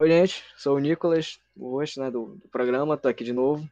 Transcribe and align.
Oi, 0.00 0.08
gente, 0.08 0.44
sou 0.56 0.76
o 0.76 0.78
Nicolas, 0.78 1.40
o 1.56 1.70
host 1.70 1.98
né, 1.98 2.08
do, 2.08 2.26
do 2.36 2.48
programa, 2.50 2.96
tô 2.96 3.08
aqui 3.08 3.24
de 3.24 3.32
novo. 3.32 3.68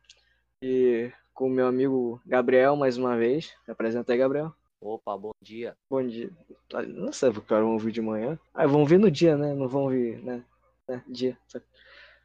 E 0.61 1.13
com 1.33 1.47
o 1.47 1.51
meu 1.51 1.69
amigo 1.69 2.21
Gabriel, 2.27 2.75
mais 2.75 2.99
uma 2.99 3.17
vez. 3.17 3.55
Me 3.65 3.71
apresenta 3.71 4.13
aí, 4.13 4.19
Gabriel. 4.19 4.53
Opa, 4.81 5.17
bom 5.17 5.31
dia. 5.41 5.77
Bom 5.89 6.05
dia. 6.05 6.29
Ah, 6.75 6.83
Não 6.83 7.13
sei 7.13 7.31
porque 7.31 7.55
vão 7.55 7.75
ouvir 7.75 7.93
de 7.93 8.03
manhã. 8.03 8.37
Ah, 8.53 8.67
vão 8.67 8.81
ouvir 8.81 8.99
no 8.99 9.09
dia, 9.09 9.37
né? 9.37 9.55
Não 9.55 9.69
vão 9.69 9.85
ouvir, 9.85 10.21
né? 10.25 10.43
né? 10.89 11.01
Dia. 11.07 11.39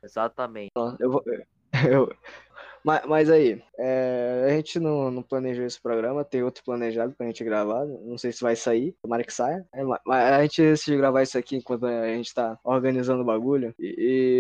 Exatamente. 0.01 0.71
Eu 0.99 1.11
vou. 1.11 1.23
Eu... 1.87 2.11
Mas, 2.83 3.05
mas 3.05 3.29
aí, 3.29 3.61
é, 3.77 4.45
a 4.47 4.49
gente 4.55 4.79
não, 4.79 5.11
não 5.11 5.21
planejou 5.21 5.63
esse 5.65 5.79
programa, 5.79 6.25
tem 6.25 6.41
outro 6.41 6.63
planejado 6.63 7.13
pra 7.13 7.27
gente 7.27 7.43
gravar, 7.43 7.85
não 7.85 8.17
sei 8.17 8.31
se 8.31 8.41
vai 8.41 8.55
sair, 8.55 8.95
tomara 9.03 9.23
que 9.23 9.31
saia. 9.33 9.63
É, 9.73 9.83
ma- 9.83 9.99
mas 10.05 10.33
a 10.33 10.41
gente 10.41 10.61
decidiu 10.61 10.97
gravar 10.97 11.21
isso 11.21 11.37
aqui 11.37 11.55
enquanto 11.57 11.85
a 11.85 12.07
gente 12.07 12.33
tá 12.33 12.57
organizando 12.63 13.21
o 13.21 13.25
bagulho 13.25 13.73
e, 13.79 13.95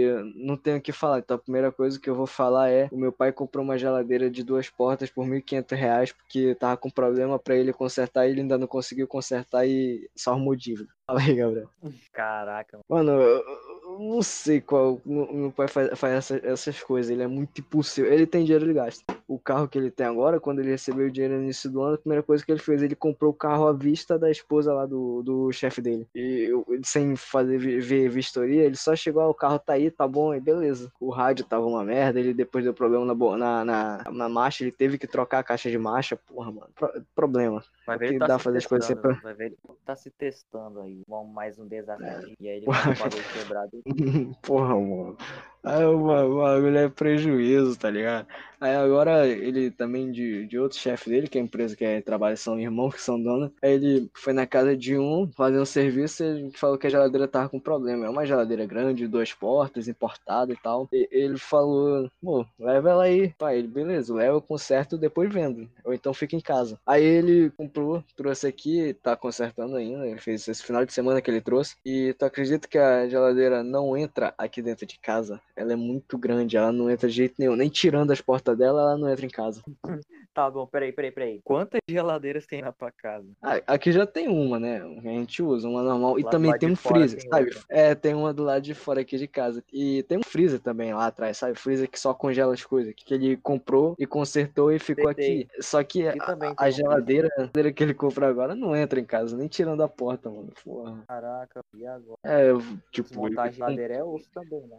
e 0.07 0.33
não 0.45 0.57
tenho 0.57 0.77
o 0.77 0.81
que 0.81 0.91
falar. 0.91 1.19
Então 1.19 1.35
a 1.35 1.39
primeira 1.39 1.71
coisa 1.71 1.99
que 1.99 2.09
eu 2.09 2.15
vou 2.15 2.25
falar 2.25 2.69
é: 2.71 2.89
o 2.91 2.97
meu 2.97 3.11
pai 3.11 3.31
comprou 3.31 3.63
uma 3.63 3.77
geladeira 3.77 4.29
de 4.29 4.43
duas 4.43 4.69
portas 4.69 5.09
por 5.11 5.25
1.500 5.27 5.77
reais 5.77 6.11
porque 6.11 6.55
tava 6.55 6.77
com 6.77 6.89
problema 6.89 7.37
pra 7.37 7.55
ele 7.55 7.71
consertar 7.73 8.25
e 8.27 8.31
ele 8.31 8.41
ainda 8.41 8.57
não 8.57 8.67
conseguiu 8.67 9.07
consertar 9.07 9.67
e 9.67 10.09
só 10.15 10.31
arrumou 10.31 10.55
dívida. 10.55 10.89
Fala 11.11 11.19
aí, 11.21 11.35
Gabriel. 11.35 11.69
Caraca, 12.13 12.79
mano. 12.89 13.05
Mano, 13.11 13.21
eu, 13.21 13.43
eu 13.83 13.99
não 13.99 14.21
sei 14.21 14.61
qual. 14.61 15.01
Meu 15.05 15.51
pai 15.51 15.67
faz, 15.67 15.99
faz 15.99 16.13
essa- 16.13 16.47
essas 16.47 16.81
coisas, 16.81 17.11
ele 17.11 17.21
é 17.23 17.27
muito 17.27 17.59
impulsivo. 17.59 18.07
Ele 18.07 18.25
tem 18.25 18.45
dinheiro, 18.45 18.63
ele 18.65 18.73
gasta. 18.73 19.03
O 19.31 19.39
carro 19.39 19.65
que 19.65 19.77
ele 19.77 19.89
tem 19.89 20.05
agora, 20.05 20.41
quando 20.41 20.59
ele 20.59 20.71
recebeu 20.71 21.07
o 21.07 21.11
dinheiro 21.11 21.37
no 21.37 21.43
início 21.43 21.69
do 21.71 21.81
ano, 21.81 21.95
a 21.95 21.97
primeira 21.97 22.21
coisa 22.21 22.45
que 22.45 22.51
ele 22.51 22.59
fez, 22.59 22.83
ele 22.83 22.95
comprou 22.95 23.31
o 23.31 23.33
carro 23.33 23.65
à 23.65 23.71
vista 23.71 24.19
da 24.19 24.29
esposa 24.29 24.73
lá 24.73 24.85
do, 24.85 25.23
do 25.23 25.51
chefe 25.53 25.81
dele. 25.81 26.05
E 26.13 26.49
sem 26.83 27.15
fazer 27.15 27.57
ver 27.57 28.09
vistoria, 28.09 28.63
ele 28.63 28.75
só 28.75 28.93
chegou, 28.93 29.21
ah, 29.21 29.29
o 29.29 29.33
carro 29.33 29.57
tá 29.57 29.71
aí, 29.73 29.89
tá 29.89 30.05
bom, 30.05 30.35
e 30.35 30.41
beleza. 30.41 30.91
O 30.99 31.09
rádio 31.09 31.45
tava 31.45 31.65
uma 31.65 31.81
merda, 31.81 32.19
ele 32.19 32.33
depois 32.33 32.65
deu 32.65 32.73
problema 32.73 33.05
na, 33.05 33.15
na, 33.37 33.63
na, 33.65 34.11
na 34.11 34.27
marcha, 34.27 34.65
ele 34.65 34.71
teve 34.73 34.97
que 34.97 35.07
trocar 35.07 35.39
a 35.39 35.43
caixa 35.43 35.71
de 35.71 35.77
marcha, 35.77 36.17
porra, 36.17 36.51
mano. 36.51 36.67
Pro- 36.75 37.01
problema. 37.15 37.63
Vai 37.87 37.97
ver 37.97 38.09
ele 38.09 38.19
tá 38.19 38.27
dá 38.27 38.37
se 38.37 38.43
fazer 38.43 38.57
as 38.57 38.65
coisas 38.67 38.87
sempre- 38.87 39.13
Vai 39.23 39.33
ver 39.33 39.45
ele 39.45 39.57
tá 39.85 39.95
se 39.95 40.11
testando 40.11 40.81
aí. 40.81 41.03
Mais 41.33 41.57
um 41.57 41.65
desafio. 41.67 42.35
E 42.37 42.49
aí 42.49 42.57
ele 42.57 42.65
Porra. 42.65 42.95
com 42.95 43.07
o 43.07 43.39
quebrado. 43.39 43.81
Porra, 44.41 44.75
mano. 44.75 45.17
Aí 45.63 45.85
o 45.85 46.37
bagulho 46.37 46.77
é 46.77 46.89
prejuízo, 46.89 47.77
tá 47.77 47.89
ligado? 47.89 48.27
Aí 48.59 48.75
agora 48.75 49.20
ele 49.25 49.71
também 49.71 50.11
de, 50.11 50.45
de 50.47 50.59
outro 50.59 50.77
chefe 50.77 51.09
dele, 51.09 51.27
que 51.27 51.37
é 51.37 51.41
a 51.41 51.43
empresa 51.43 51.75
que 51.75 51.85
é, 51.85 52.01
trabalha, 52.01 52.35
são 52.35 52.59
irmãos 52.59 52.93
que 52.93 53.01
são 53.01 53.21
donos. 53.21 53.51
Aí 53.61 53.73
ele 53.73 54.09
foi 54.13 54.33
na 54.33 54.45
casa 54.45 54.75
de 54.75 54.97
um 54.97 55.29
fazer 55.35 55.59
um 55.59 55.65
serviço 55.65 56.23
e 56.23 56.51
falou 56.57 56.77
que 56.77 56.87
a 56.87 56.89
geladeira 56.89 57.27
tava 57.27 57.49
com 57.49 57.59
problema. 57.59 58.05
É 58.05 58.09
uma 58.09 58.25
geladeira 58.25 58.65
grande, 58.65 59.07
duas 59.07 59.33
portas, 59.33 59.87
importada 59.87 60.51
e 60.51 60.55
tal. 60.57 60.87
E 60.91 61.07
ele 61.11 61.37
falou, 61.37 62.09
pô, 62.21 62.45
leva 62.59 62.89
ela 62.89 63.03
aí. 63.03 63.33
Pai, 63.37 63.57
ele, 63.57 63.67
beleza, 63.67 64.13
leva, 64.13 64.35
eu 64.35 64.41
conserto, 64.41 64.97
depois 64.97 65.31
vendo. 65.31 65.69
Ou 65.83 65.93
então 65.93 66.13
fica 66.13 66.35
em 66.35 66.41
casa. 66.41 66.79
Aí 66.85 67.03
ele 67.03 67.49
comprou, 67.51 68.03
trouxe 68.15 68.47
aqui, 68.47 68.95
tá 69.01 69.15
consertando 69.15 69.75
ainda. 69.75 70.07
Ele 70.07 70.19
fez 70.19 70.47
esse 70.47 70.63
final 70.63 70.85
de 70.85 70.93
semana 70.93 71.21
que 71.21 71.29
ele 71.29 71.41
trouxe. 71.41 71.75
E 71.85 72.13
tu 72.13 72.25
acredita 72.25 72.67
que 72.67 72.77
a 72.77 73.07
geladeira 73.07 73.63
não 73.63 73.97
entra 73.97 74.33
aqui 74.37 74.61
dentro 74.61 74.85
de 74.85 74.99
casa? 74.99 75.39
Ela 75.55 75.73
é 75.73 75.75
muito 75.75 76.17
grande, 76.17 76.57
ela 76.57 76.71
não 76.71 76.89
entra 76.89 77.09
de 77.09 77.15
jeito 77.15 77.35
nenhum. 77.37 77.55
Nem 77.55 77.69
tirando 77.69 78.11
as 78.11 78.21
portas 78.21 78.57
dela, 78.57 78.81
ela 78.81 78.97
não 78.97 79.09
entra 79.11 79.25
em 79.25 79.29
casa. 79.29 79.61
Tá 80.33 80.49
bom, 80.49 80.65
peraí, 80.65 80.93
peraí, 80.93 81.11
peraí. 81.11 81.41
Quantas 81.43 81.81
geladeiras 81.89 82.45
tem 82.45 82.61
na 82.61 82.71
tua 82.71 82.89
casa? 82.89 83.27
Ah, 83.41 83.59
aqui 83.67 83.91
já 83.91 84.05
tem 84.05 84.29
uma, 84.29 84.57
né? 84.57 84.81
A 84.81 85.01
gente 85.01 85.43
usa, 85.43 85.67
uma 85.67 85.83
normal. 85.83 86.17
E 86.17 86.23
Lá 86.23 86.29
também 86.29 86.57
tem 86.57 86.71
um 86.71 86.75
freezer, 86.75 87.19
tem 87.19 87.29
sabe? 87.29 87.45
outra. 87.47 87.61
É, 87.67 87.93
tem 87.93 88.13
uma 88.13 88.33
do 88.33 88.43
lado 88.43 88.61
de 88.61 88.73
fora 88.73 89.01
aqui 89.01 89.17
de 89.17 89.27
casa. 89.27 89.61
E 89.73 90.03
tem 90.03 90.19
um 90.19 90.23
freezer 90.23 90.61
também 90.61 90.93
lá 90.93 91.07
atrás, 91.07 91.35
sabe? 91.35 91.55
Freezer 91.55 91.89
que 91.89 91.99
só 91.99 92.13
congela 92.13 92.53
as 92.53 92.63
coisas. 92.63 92.93
Que 92.95 93.13
ele 93.13 93.35
comprou 93.35 93.93
e 93.99 94.07
consertou 94.07 94.71
e 94.71 94.79
ficou 94.79 95.09
aqui. 95.09 95.49
Só 95.59 95.83
que 95.83 96.07
Aqui 96.07 96.19
a, 96.19 96.53
a 96.57 96.69
geladeira, 96.69 97.27
a 97.27 97.41
geladeira 97.41 97.73
que 97.73 97.83
ele 97.83 97.93
comprou 97.93 98.29
agora 98.29 98.55
não 98.55 98.73
entra 98.73 99.01
em 99.01 99.05
casa, 99.05 99.35
nem 99.35 99.49
tirando 99.49 99.83
a 99.83 99.89
porta, 99.89 100.29
mano. 100.29 100.53
Porra. 100.63 101.03
Caraca, 101.07 101.61
e 101.73 101.85
agora? 101.85 102.17
É, 102.23 102.53
tipo, 102.89 103.09
Desmontar 103.09 103.47
a 103.47 103.51
geladeira 103.51 103.95
é 103.95 104.03
osso 104.03 104.29
também, 104.31 104.61
né? 104.61 104.77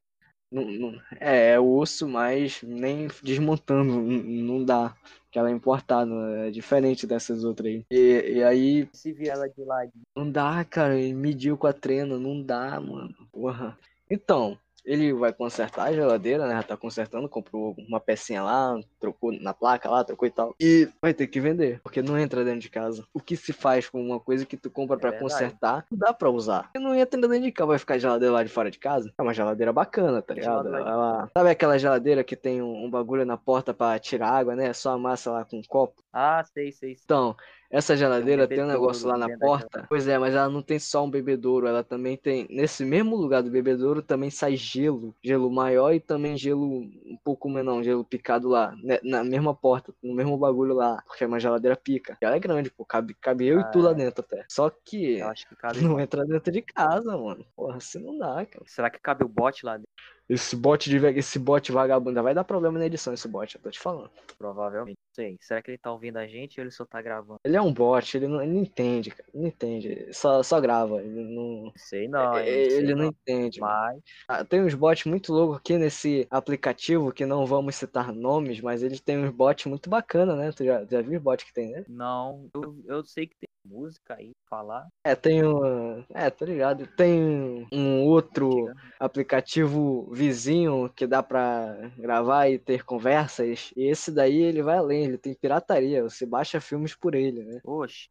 É, 1.20 1.52
é 1.52 1.60
osso, 1.60 2.06
mas 2.08 2.62
nem 2.62 3.08
desmontando, 3.22 4.00
não, 4.02 4.64
dá. 4.64 4.94
Que 5.30 5.38
ela 5.38 5.48
é 5.48 5.52
importada, 5.52 6.10
é 6.46 6.50
diferente 6.50 7.06
dessas 7.06 7.42
outras 7.42 7.68
aí. 7.68 7.86
E, 7.90 8.34
e 8.36 8.44
aí, 8.44 8.88
Se 8.92 9.12
vier 9.12 9.34
ela 9.34 9.48
de 9.48 9.64
lado. 9.64 9.90
não 10.14 10.30
dá, 10.30 10.62
cara, 10.64 10.94
mediu 11.14 11.56
com 11.56 11.66
a 11.66 11.72
trena, 11.72 12.18
não 12.18 12.42
dá, 12.42 12.78
mano. 12.78 13.14
Porra. 13.32 13.78
Então, 14.10 14.58
ele 14.84 15.12
vai 15.12 15.32
consertar 15.32 15.88
a 15.88 15.92
geladeira, 15.92 16.46
né? 16.46 16.62
Tá 16.62 16.76
consertando, 16.76 17.28
comprou 17.28 17.74
uma 17.78 18.00
pecinha 18.00 18.42
lá, 18.42 18.78
trocou 19.00 19.32
na 19.32 19.54
placa 19.54 19.90
lá, 19.90 20.04
trocou 20.04 20.26
e 20.26 20.30
tal. 20.30 20.54
E 20.60 20.88
vai 21.00 21.14
ter 21.14 21.26
que 21.26 21.40
vender, 21.40 21.80
porque 21.82 22.02
não 22.02 22.18
entra 22.18 22.44
dentro 22.44 22.60
de 22.60 22.70
casa. 22.70 23.04
O 23.12 23.20
que 23.20 23.36
se 23.36 23.52
faz 23.52 23.88
com 23.88 24.02
uma 24.04 24.18
coisa 24.18 24.44
que 24.44 24.56
tu 24.56 24.70
compra 24.70 24.96
É 24.96 25.00
pra 25.00 25.10
verdade. 25.10 25.32
consertar, 25.32 25.86
não 25.90 25.98
dá 25.98 26.12
pra 26.12 26.30
usar. 26.30 26.64
Porque 26.64 26.78
não 26.78 26.94
entra 26.94 27.20
dentro 27.20 27.40
de 27.40 27.52
casa, 27.52 27.68
vai 27.68 27.78
ficar 27.78 27.94
a 27.94 27.98
geladeira 27.98 28.34
lá 28.34 28.42
de 28.42 28.48
fora 28.48 28.70
de 28.70 28.78
casa. 28.78 29.12
É 29.16 29.22
uma 29.22 29.34
geladeira 29.34 29.72
bacana, 29.72 30.20
tá 30.20 30.34
ligado? 30.34 30.74
Ela... 30.74 31.30
Sabe 31.36 31.50
aquela 31.50 31.78
geladeira 31.78 32.24
que 32.24 32.36
tem 32.36 32.60
um, 32.62 32.84
um 32.84 32.90
bagulho 32.90 33.24
na 33.24 33.36
porta 33.36 33.72
pra 33.72 33.98
tirar 33.98 34.30
água, 34.30 34.56
né? 34.56 34.72
Só 34.72 34.90
amassa 34.90 35.30
lá 35.30 35.44
com 35.44 35.58
um 35.58 35.62
copo? 35.62 36.02
Ah, 36.12 36.42
sei, 36.44 36.72
sei. 36.72 36.94
sei. 36.96 37.02
Então, 37.04 37.36
essa 37.72 37.96
geladeira 37.96 38.46
tem 38.46 38.58
um 38.58 38.66
bebedouro 38.66 38.80
negócio 38.80 39.08
lá 39.08 39.16
na 39.16 39.38
porta. 39.38 39.86
Pois 39.88 40.06
é, 40.06 40.18
mas 40.18 40.34
ela 40.34 40.48
não 40.50 40.60
tem 40.62 40.78
só 40.78 41.04
um 41.04 41.10
bebedouro, 41.10 41.66
ela 41.66 41.82
também 41.82 42.18
tem. 42.18 42.46
Nesse 42.50 42.84
mesmo 42.84 43.16
lugar 43.16 43.42
do 43.42 43.50
bebedouro 43.50 44.02
também 44.02 44.28
sai 44.28 44.56
gelo. 44.56 45.14
Gelo 45.24 45.50
maior 45.50 45.92
e 45.94 45.98
também 45.98 46.36
gelo 46.36 46.66
um 46.82 47.18
pouco 47.24 47.48
menor, 47.48 47.82
gelo 47.82 48.04
picado 48.04 48.48
lá. 48.48 48.74
né, 48.82 48.98
Na 49.02 49.24
mesma 49.24 49.54
porta, 49.54 49.94
no 50.02 50.14
mesmo 50.14 50.36
bagulho 50.36 50.74
lá. 50.74 51.02
Porque 51.06 51.24
é 51.24 51.26
uma 51.26 51.40
geladeira 51.40 51.74
pica. 51.74 52.18
E 52.20 52.24
ela 52.26 52.36
é 52.36 52.40
grande, 52.40 52.70
pô. 52.70 52.84
Cabe, 52.84 53.14
cabe 53.14 53.46
eu 53.46 53.60
e 53.60 53.64
tu 53.70 53.78
lá 53.78 53.84
Caralho. 53.90 53.96
dentro 54.04 54.20
até. 54.22 54.44
Só 54.50 54.68
que 54.70 55.18
Eu 55.18 55.28
acho 55.28 55.48
que 55.48 55.56
cabe. 55.56 55.80
não 55.80 55.98
entra 55.98 56.26
dentro 56.26 56.52
de 56.52 56.60
casa, 56.60 57.16
mano. 57.16 57.44
Porra, 57.56 57.78
assim 57.78 57.98
não 58.02 58.18
dá, 58.18 58.44
cara. 58.44 58.64
Será 58.66 58.90
que 58.90 58.98
cabe 59.00 59.24
o 59.24 59.28
bot 59.28 59.64
lá 59.64 59.76
dentro? 59.78 59.88
Esse 60.28 60.56
bot 60.56 60.88
de 60.88 60.96
esse 61.18 61.38
bot 61.38 61.70
vagabundo 61.72 62.22
vai 62.22 62.32
dar 62.34 62.44
problema 62.44 62.78
na 62.78 62.86
edição, 62.86 63.12
esse 63.12 63.28
bot, 63.28 63.54
eu 63.54 63.60
tô 63.60 63.70
te 63.70 63.78
falando. 63.80 64.10
Provavelmente. 64.38 64.96
Não 65.18 65.24
sei. 65.24 65.38
Será 65.40 65.62
que 65.62 65.70
ele 65.70 65.78
tá 65.78 65.92
ouvindo 65.92 66.18
a 66.18 66.26
gente 66.26 66.58
ou 66.58 66.64
ele 66.64 66.70
só 66.70 66.84
tá 66.86 67.00
gravando? 67.02 67.40
Ele 67.44 67.56
é 67.56 67.60
um 67.62 67.72
bot, 67.74 68.16
ele 68.16 68.28
não, 68.28 68.40
ele 68.42 68.52
não 68.52 68.62
entende, 68.62 69.10
cara. 69.10 69.28
Ele 69.34 69.42
não 69.42 69.48
entende. 69.48 70.12
Só, 70.12 70.42
só 70.42 70.60
grava. 70.60 71.02
Ele 71.02 71.22
não. 71.34 71.64
Não 71.64 71.72
sei 71.76 72.08
não, 72.08 72.38
hein? 72.38 72.50
É, 72.50 72.58
Não 72.58 72.64
sei 72.70 72.78
ele 72.78 72.94
não 72.94 73.04
não. 73.04 73.08
entende. 73.08 73.60
Mas 73.60 74.02
Ah, 74.28 74.44
tem 74.44 74.62
uns 74.62 74.74
bots 74.74 75.04
muito 75.06 75.32
loucos 75.32 75.58
aqui 75.58 75.76
nesse 75.78 76.26
aplicativo 76.30 77.12
que 77.12 77.26
não 77.26 77.46
vamos 77.46 77.74
citar 77.76 78.12
nomes, 78.12 78.60
mas 78.60 78.82
eles 78.82 79.00
têm 79.00 79.18
uns 79.18 79.30
bots 79.30 79.66
muito 79.66 79.90
bacana, 79.90 80.36
né? 80.36 80.52
Tu 80.52 80.64
já, 80.64 80.84
já 80.86 81.02
viu 81.02 81.18
os 81.18 81.22
bots 81.24 81.44
que 81.46 81.52
tem, 81.52 81.72
né? 81.72 81.86
não. 81.86 82.50
Eu, 82.54 82.82
eu 82.86 83.04
sei 83.04 83.26
que 83.26 83.36
tem 83.36 83.48
música 83.64 84.16
aí 84.16 84.32
falar. 84.48 84.88
É, 85.04 85.16
tem 85.16 85.44
um. 85.44 86.04
É, 86.14 86.30
tá 86.30 86.44
ligado? 86.46 86.86
Tem 86.86 87.66
um 87.72 88.02
outro 88.04 88.72
aplicativo 89.00 90.08
vizinho 90.12 90.88
que 90.94 91.06
dá 91.08 91.22
pra 91.22 91.90
gravar 91.98 92.48
e 92.48 92.58
ter 92.58 92.84
conversas. 92.84 93.72
E 93.76 93.82
esse 93.90 94.12
daí 94.12 94.40
ele 94.40 94.62
vai 94.62 94.76
além, 94.78 95.01
ele 95.04 95.18
tem 95.18 95.34
pirataria. 95.34 96.02
Você 96.02 96.24
baixa 96.26 96.60
filmes 96.60 96.94
por 96.94 97.14
ele, 97.14 97.42
né? 97.44 97.60
Oxe. 97.64 98.08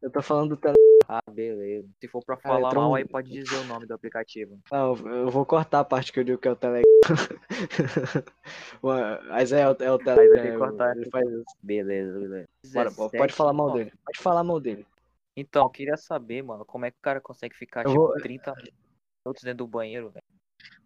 Eu 0.00 0.10
tô 0.10 0.22
falando 0.22 0.50
do 0.50 0.56
tele... 0.56 0.76
Ah, 1.08 1.22
beleza. 1.30 1.88
Se 2.00 2.06
for 2.06 2.22
pra 2.24 2.34
Ah, 2.36 2.38
falar 2.38 2.68
entrou 2.68 2.82
mal, 2.82 2.90
um- 2.92 2.94
aí 2.94 3.04
pode 3.06 3.30
dizer 3.30 3.56
o 3.56 3.64
nome 3.64 3.86
do 3.86 3.94
aplicativo. 3.94 4.58
Não, 4.70 4.94
eu 5.08 5.30
vou 5.30 5.44
cortar 5.46 5.80
a 5.80 5.84
parte 5.84 6.12
que 6.12 6.20
eu 6.20 6.24
digo 6.24 6.38
que 6.38 6.46
é 6.46 6.50
o 6.50 6.56
Telegram. 6.56 6.84
Mas 8.82 9.52
é, 9.52 9.68
o- 9.68 9.76
é 9.80 9.90
o 9.90 9.94
Aí 9.98 10.04
vai 10.04 10.14
ter 10.14 10.28
que 10.28 10.34
Telegram. 10.36 10.58
cortar 10.58 10.96
Ele 10.96 11.10
faz 11.10 11.28
isso. 11.28 11.44
Beleza, 11.62 12.18
beleza. 12.18 12.48
Bora, 12.72 12.90
pode 12.90 13.10
17, 13.12 13.32
falar 13.34 13.52
mal 13.52 13.72
dele. 13.72 13.92
Pode 14.04 14.18
falar 14.20 14.44
mal 14.44 14.60
dele. 14.60 14.86
Então, 15.36 15.64
eu 15.64 15.70
queria 15.70 15.96
saber, 15.96 16.42
mano, 16.42 16.64
como 16.64 16.84
é 16.84 16.90
que 16.90 16.98
o 16.98 17.02
cara 17.02 17.20
consegue 17.20 17.56
ficar, 17.56 17.84
Eu 17.84 17.90
tipo, 17.90 18.06
vou- 18.08 18.16
30 18.16 18.52
minutos 18.54 19.42
dentro 19.42 19.58
do 19.58 19.66
banheiro, 19.66 20.10
velho? 20.10 20.24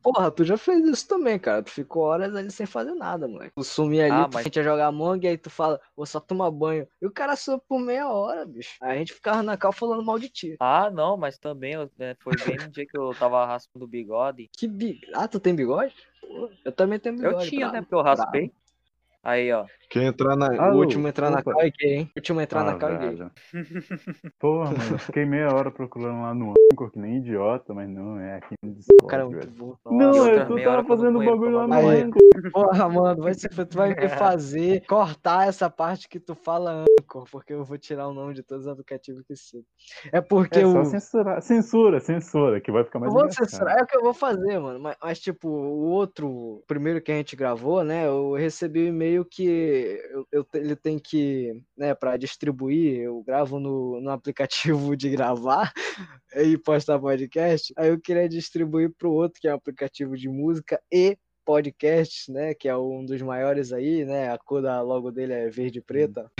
Porra, 0.02 0.30
tu 0.32 0.44
já 0.44 0.56
fez 0.56 0.84
isso 0.84 1.06
também, 1.06 1.38
cara. 1.38 1.62
Tu 1.62 1.70
ficou 1.70 2.02
horas 2.02 2.34
ali 2.34 2.50
sem 2.50 2.66
fazer 2.66 2.92
nada, 2.94 3.28
moleque. 3.28 3.52
Tu 3.54 3.62
sumia 3.62 4.04
ali, 4.06 4.12
Ah, 4.24 4.28
mas- 4.32 4.46
ia 4.46 4.62
jogar 4.62 4.86
Among, 4.88 5.26
aí 5.28 5.38
tu 5.38 5.48
fala, 5.48 5.80
vou 5.96 6.04
só 6.04 6.18
tomar 6.18 6.50
banho. 6.50 6.88
E 7.00 7.06
o 7.06 7.10
cara 7.10 7.36
sumiu 7.36 7.60
por 7.68 7.78
meia 7.78 8.08
hora, 8.10 8.44
bicho. 8.44 8.76
Aí 8.80 8.96
a 8.96 8.98
gente 8.98 9.12
ficava 9.12 9.42
na 9.42 9.56
cal 9.56 9.72
falando 9.72 10.04
mal 10.04 10.18
de 10.18 10.28
ti. 10.28 10.56
Ah, 10.58 10.90
não, 10.90 11.16
mas 11.16 11.38
também 11.38 11.74
eu- 11.74 11.90
né, 11.96 12.16
foi 12.20 12.32
bem 12.44 12.56
no 12.58 12.68
dia 12.70 12.84
que 12.84 12.96
eu 12.98 13.14
tava 13.14 13.46
raspando 13.46 13.84
o 13.84 13.88
bigode. 13.88 14.50
Que 14.56 14.66
bi... 14.66 15.00
Ah, 15.14 15.28
tu 15.28 15.38
tem 15.38 15.54
bigode? 15.54 15.94
Eu 16.64 16.72
também 16.72 16.98
tenho 16.98 17.14
Eu 17.16 17.30
bigode. 17.30 17.50
tinha, 17.50 17.60
brabo, 17.68 17.74
né? 17.74 17.80
Porque 17.82 17.94
eu 17.94 18.02
raspei. 18.02 18.52
Aí, 19.22 19.52
ó. 19.52 19.66
Quem 19.88 20.06
entrar 20.06 20.34
na. 20.34 20.48
O 20.72 20.78
último 20.78 21.06
a 21.06 21.10
entrar 21.10 21.30
na 21.30 21.38
Opa. 21.38 21.52
cal 21.52 21.60
é 21.60 21.70
gay, 21.70 21.94
hein? 21.94 22.10
O 22.16 22.18
último 22.18 22.40
entrar 22.40 22.60
Ah, 22.62 22.64
na 22.64 22.74
cal 22.76 22.90
é 22.90 22.98
gay. 22.98 23.14
velho. 23.14 23.30
Porra, 24.40 24.70
mano, 24.72 24.92
eu 24.92 24.98
fiquei 24.98 25.24
meia 25.24 25.54
hora 25.54 25.70
procurando 25.70 26.22
lá 26.22 26.34
no 26.34 26.54
Anchor, 26.72 26.90
que 26.90 26.98
nem 26.98 27.18
idiota, 27.18 27.72
mas 27.72 27.88
não, 27.88 28.18
é 28.18 28.36
aqui 28.38 28.54
no 28.64 28.70
O 28.70 28.74
Discord, 28.74 29.06
cara 29.06 29.22
é 29.22 29.26
muito 29.26 29.50
burro. 29.50 29.78
Não, 29.86 30.16
eu 30.16 30.54
meia 30.54 30.70
hora 30.70 30.82
tava 30.82 30.94
eu 30.94 30.96
fazendo 30.96 31.18
bagulho 31.18 31.56
lá 31.56 31.68
no. 31.68 31.88
Anchor. 31.88 32.22
Porra, 32.52 32.88
mano, 32.88 33.22
vai 33.22 33.34
ser, 33.34 33.48
tu 33.50 33.76
vai 33.76 33.94
que 33.94 34.08
fazer, 34.08 34.84
cortar 34.86 35.46
essa 35.46 35.70
parte 35.70 36.08
que 36.08 36.18
tu 36.18 36.34
fala 36.34 36.84
Porque 37.30 37.52
eu 37.52 37.64
vou 37.64 37.78
tirar 37.78 38.08
o 38.08 38.14
nome 38.14 38.34
de 38.34 38.42
todos 38.42 38.66
os 38.66 38.72
aplicativos 38.72 39.22
que 39.22 39.36
cito. 39.36 39.66
É 40.12 40.20
porque 40.20 40.58
É 40.60 40.62
só 40.62 40.80
o. 40.80 40.84
censurar. 40.84 41.42
Censura, 41.42 42.00
censura, 42.00 42.60
que 42.60 42.70
vai 42.70 42.84
ficar 42.84 42.98
Eu 42.98 43.00
mais 43.00 43.12
vou 43.12 43.22
engraçado. 43.22 43.48
censurar, 43.50 43.78
é 43.78 43.82
o 43.82 43.86
que 43.86 43.96
eu 43.96 44.02
vou 44.02 44.14
fazer, 44.14 44.58
mano. 44.58 44.80
Mas, 44.80 44.96
mas, 45.02 45.20
tipo, 45.20 45.48
o 45.48 45.90
outro, 45.90 46.28
o 46.28 46.64
primeiro 46.66 47.00
que 47.02 47.12
a 47.12 47.16
gente 47.16 47.36
gravou, 47.36 47.84
né? 47.84 48.06
Eu 48.06 48.34
recebi 48.34 48.84
um 48.84 48.88
e-mail 48.88 49.24
que 49.24 50.00
eu, 50.10 50.26
eu 50.32 50.46
ele 50.54 50.76
tem 50.76 50.98
que, 50.98 51.52
né, 51.76 51.94
pra 51.94 52.16
distribuir, 52.16 53.00
eu 53.02 53.22
gravo 53.22 53.58
no, 53.58 54.00
no 54.00 54.10
aplicativo 54.10 54.96
de 54.96 55.10
gravar 55.10 55.72
e 56.36 56.56
postar 56.58 56.98
podcast. 56.98 57.72
Aí 57.76 57.88
eu 57.88 58.00
queria 58.00 58.28
distribuir 58.28 58.92
pro 58.96 59.12
outro, 59.12 59.40
que 59.40 59.48
é 59.48 59.52
um 59.52 59.56
aplicativo 59.56 60.16
de 60.16 60.28
música 60.28 60.80
e 60.92 61.16
podcasts, 61.44 62.28
né? 62.28 62.54
Que 62.54 62.68
é 62.68 62.76
um 62.76 63.04
dos 63.04 63.20
maiores 63.22 63.72
aí, 63.72 64.04
né? 64.04 64.30
A 64.32 64.38
cor 64.38 64.62
da 64.62 64.80
logo 64.80 65.10
dele 65.10 65.32
é 65.32 65.48
verde 65.48 65.78
e 65.78 65.82
preta. 65.82 66.30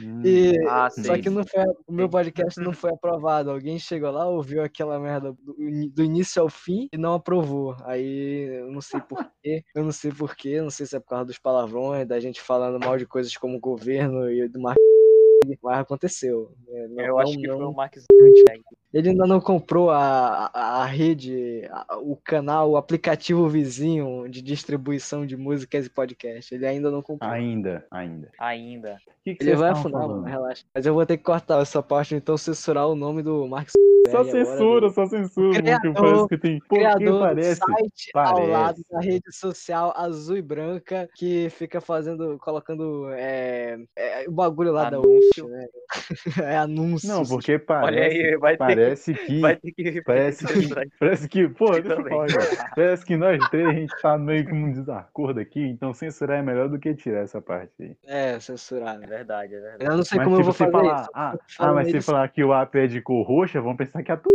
Hum, 0.00 0.22
E 0.24 0.54
Ah, 0.68 0.88
só 0.90 1.14
sei. 1.14 1.22
que 1.22 1.30
não 1.30 1.42
foi, 1.44 1.64
o 1.86 1.92
meu 1.92 2.08
podcast 2.08 2.60
não 2.60 2.72
foi 2.88 2.90
aprovado. 2.92 3.50
Alguém 3.50 3.78
chegou 3.78 4.10
lá, 4.10 4.28
ouviu 4.28 4.62
aquela 4.62 4.98
merda 4.98 5.32
do, 5.32 6.02
início 6.04 6.40
ao 6.42 6.48
fim 6.48 6.88
e 6.92 6.96
não 6.98 7.14
aprovou. 7.14 7.76
Aí 7.84 8.48
eu 8.60 8.70
não 8.70 8.80
sei 8.80 9.00
porquê, 9.00 9.62
eu 9.74 9.82
não 9.84 9.92
sei 9.92 10.10
porquê, 10.12 10.60
não 10.60 10.70
sei 10.70 10.86
se 10.86 10.96
é 10.96 11.00
por 11.00 11.08
causa 11.08 11.24
dos 11.26 11.38
palavrões, 11.38 12.06
da 12.06 12.20
gente 12.20 12.40
falando 12.40 12.78
mal 12.84 12.96
de 12.98 13.06
coisas 13.06 13.36
como 13.36 13.58
governo 13.60 14.30
e 14.30 14.48
do 14.48 14.60
marketing, 14.60 15.58
mas 15.62 15.78
aconteceu. 15.78 16.52
É, 16.68 16.88
não- 16.88 17.04
Eu 17.04 17.18
acho 17.18 17.32
não- 17.34 17.40
que 17.40 17.46
foi 17.48 17.64
o 17.64 17.72
Mark 17.72 17.94
Zuckerberg. 17.98 18.62
Ele 18.96 19.10
ainda 19.10 19.26
não 19.26 19.40
comprou 19.40 19.90
a, 19.90 20.50
a, 20.54 20.82
a 20.82 20.84
rede, 20.86 21.68
a- 21.70 21.98
o 21.98 22.16
canal, 22.16 22.70
o 22.70 22.76
aplicativo 22.78 23.46
vizinho 23.46 24.26
de 24.28 24.40
distribuição 24.40 25.26
de 25.26 25.36
músicas 25.36 25.84
e 25.84 25.90
podcasts. 25.90 26.50
Ele 26.50 26.66
ainda 26.66 26.90
não 26.90 27.02
comprou. 27.02 27.30
Ainda, 27.30 27.84
ainda. 27.90 28.30
Ainda. 28.38 28.96
O 29.06 29.12
que, 29.22 29.34
que 29.34 29.44
Ele 29.44 29.54
vai 29.56 29.70
afundar, 29.70 30.08
mano, 30.08 30.22
relaxa. 30.22 30.64
Mas 30.74 30.86
eu 30.86 30.94
vou 30.94 31.04
ter 31.04 31.18
que 31.18 31.24
cortar 31.24 31.60
essa 31.60 31.82
parte, 31.82 32.14
então 32.14 32.36
censurar 32.38 32.88
o 32.88 32.94
nome 32.94 33.22
do 33.22 33.46
Mark 33.46 33.68
Só 33.68 34.22
Zuckerberg 34.22 34.30
agora, 34.30 34.46
censura, 34.56 34.80
do 34.88 34.94
só 34.94 35.06
censura, 35.06 35.46
porque 35.48 35.62
criador- 35.62 35.94
parece 35.94 36.28
que 36.28 36.38
tem. 36.38 36.60
Criador 36.60 37.20
parece. 37.20 37.60
do 37.60 37.66
site 37.66 38.10
ao 38.14 38.34
parece. 38.34 38.50
lado 38.50 38.82
da 38.88 39.00
rede 39.00 39.32
social 39.32 39.92
azul 39.96 40.36
e 40.36 40.42
branca 40.42 41.08
que 41.16 41.50
fica 41.50 41.80
fazendo, 41.80 42.38
colocando 42.38 43.10
é, 43.10 43.76
é, 43.96 44.24
o 44.28 44.32
bagulho 44.32 44.72
lá 44.72 44.86
Anúncio. 44.86 45.48
da 45.48 45.56
né? 45.56 45.66
É 46.52 46.56
anúncio. 46.56 47.08
Não, 47.08 47.24
porque 47.24 47.52
Olha 47.52 47.64
parece. 47.66 48.16
aí, 48.22 48.36
vai 48.36 48.56
ter, 48.56 48.64
Parece 48.86 49.14
que, 49.14 49.26
que. 49.26 49.40
vai 49.40 49.56
ter 49.56 49.72
que 49.72 50.02
Parece 50.02 50.46
que. 50.46 50.74
Parece 50.98 51.28
que. 51.28 51.48
Pô, 51.48 51.70
deixa 51.72 51.92
eu 51.92 52.08
falar, 52.08 52.26
cara. 52.26 52.72
Parece 52.74 53.04
que 53.04 53.16
nós 53.16 53.48
três 53.48 53.68
a 53.68 53.72
gente 53.72 53.94
tá 54.00 54.18
meio 54.18 54.46
que 54.46 54.52
num 54.52 54.72
desacordo 54.72 55.40
aqui, 55.40 55.60
então 55.60 55.92
censurar 55.92 56.38
é 56.38 56.42
melhor 56.42 56.68
do 56.68 56.78
que 56.78 56.94
tirar 56.94 57.20
essa 57.20 57.40
parte 57.40 57.72
aí. 57.80 57.96
É, 58.06 58.38
censurar. 58.40 58.96
É 58.96 58.98
né? 58.98 59.06
verdade, 59.06 59.54
é 59.54 59.60
verdade. 59.60 59.84
Eu 59.84 59.96
não 59.96 60.04
sei 60.04 60.18
mas 60.18 60.24
como 60.26 60.36
tipo, 60.36 60.40
eu 60.40 60.44
vou 60.44 60.52
fazer 60.54 60.72
falar, 60.72 61.00
isso. 61.02 61.10
ah, 61.14 61.38
ah, 61.58 61.72
mas 61.72 61.90
se 61.90 62.00
falar 62.00 62.28
que 62.28 62.44
o 62.44 62.52
app 62.52 62.78
é 62.78 62.86
de 62.86 63.00
cor 63.00 63.26
roxa, 63.26 63.60
vão 63.60 63.76
pensar 63.76 64.02
que 64.02 64.12
é 64.12 64.16
tu. 64.16 64.28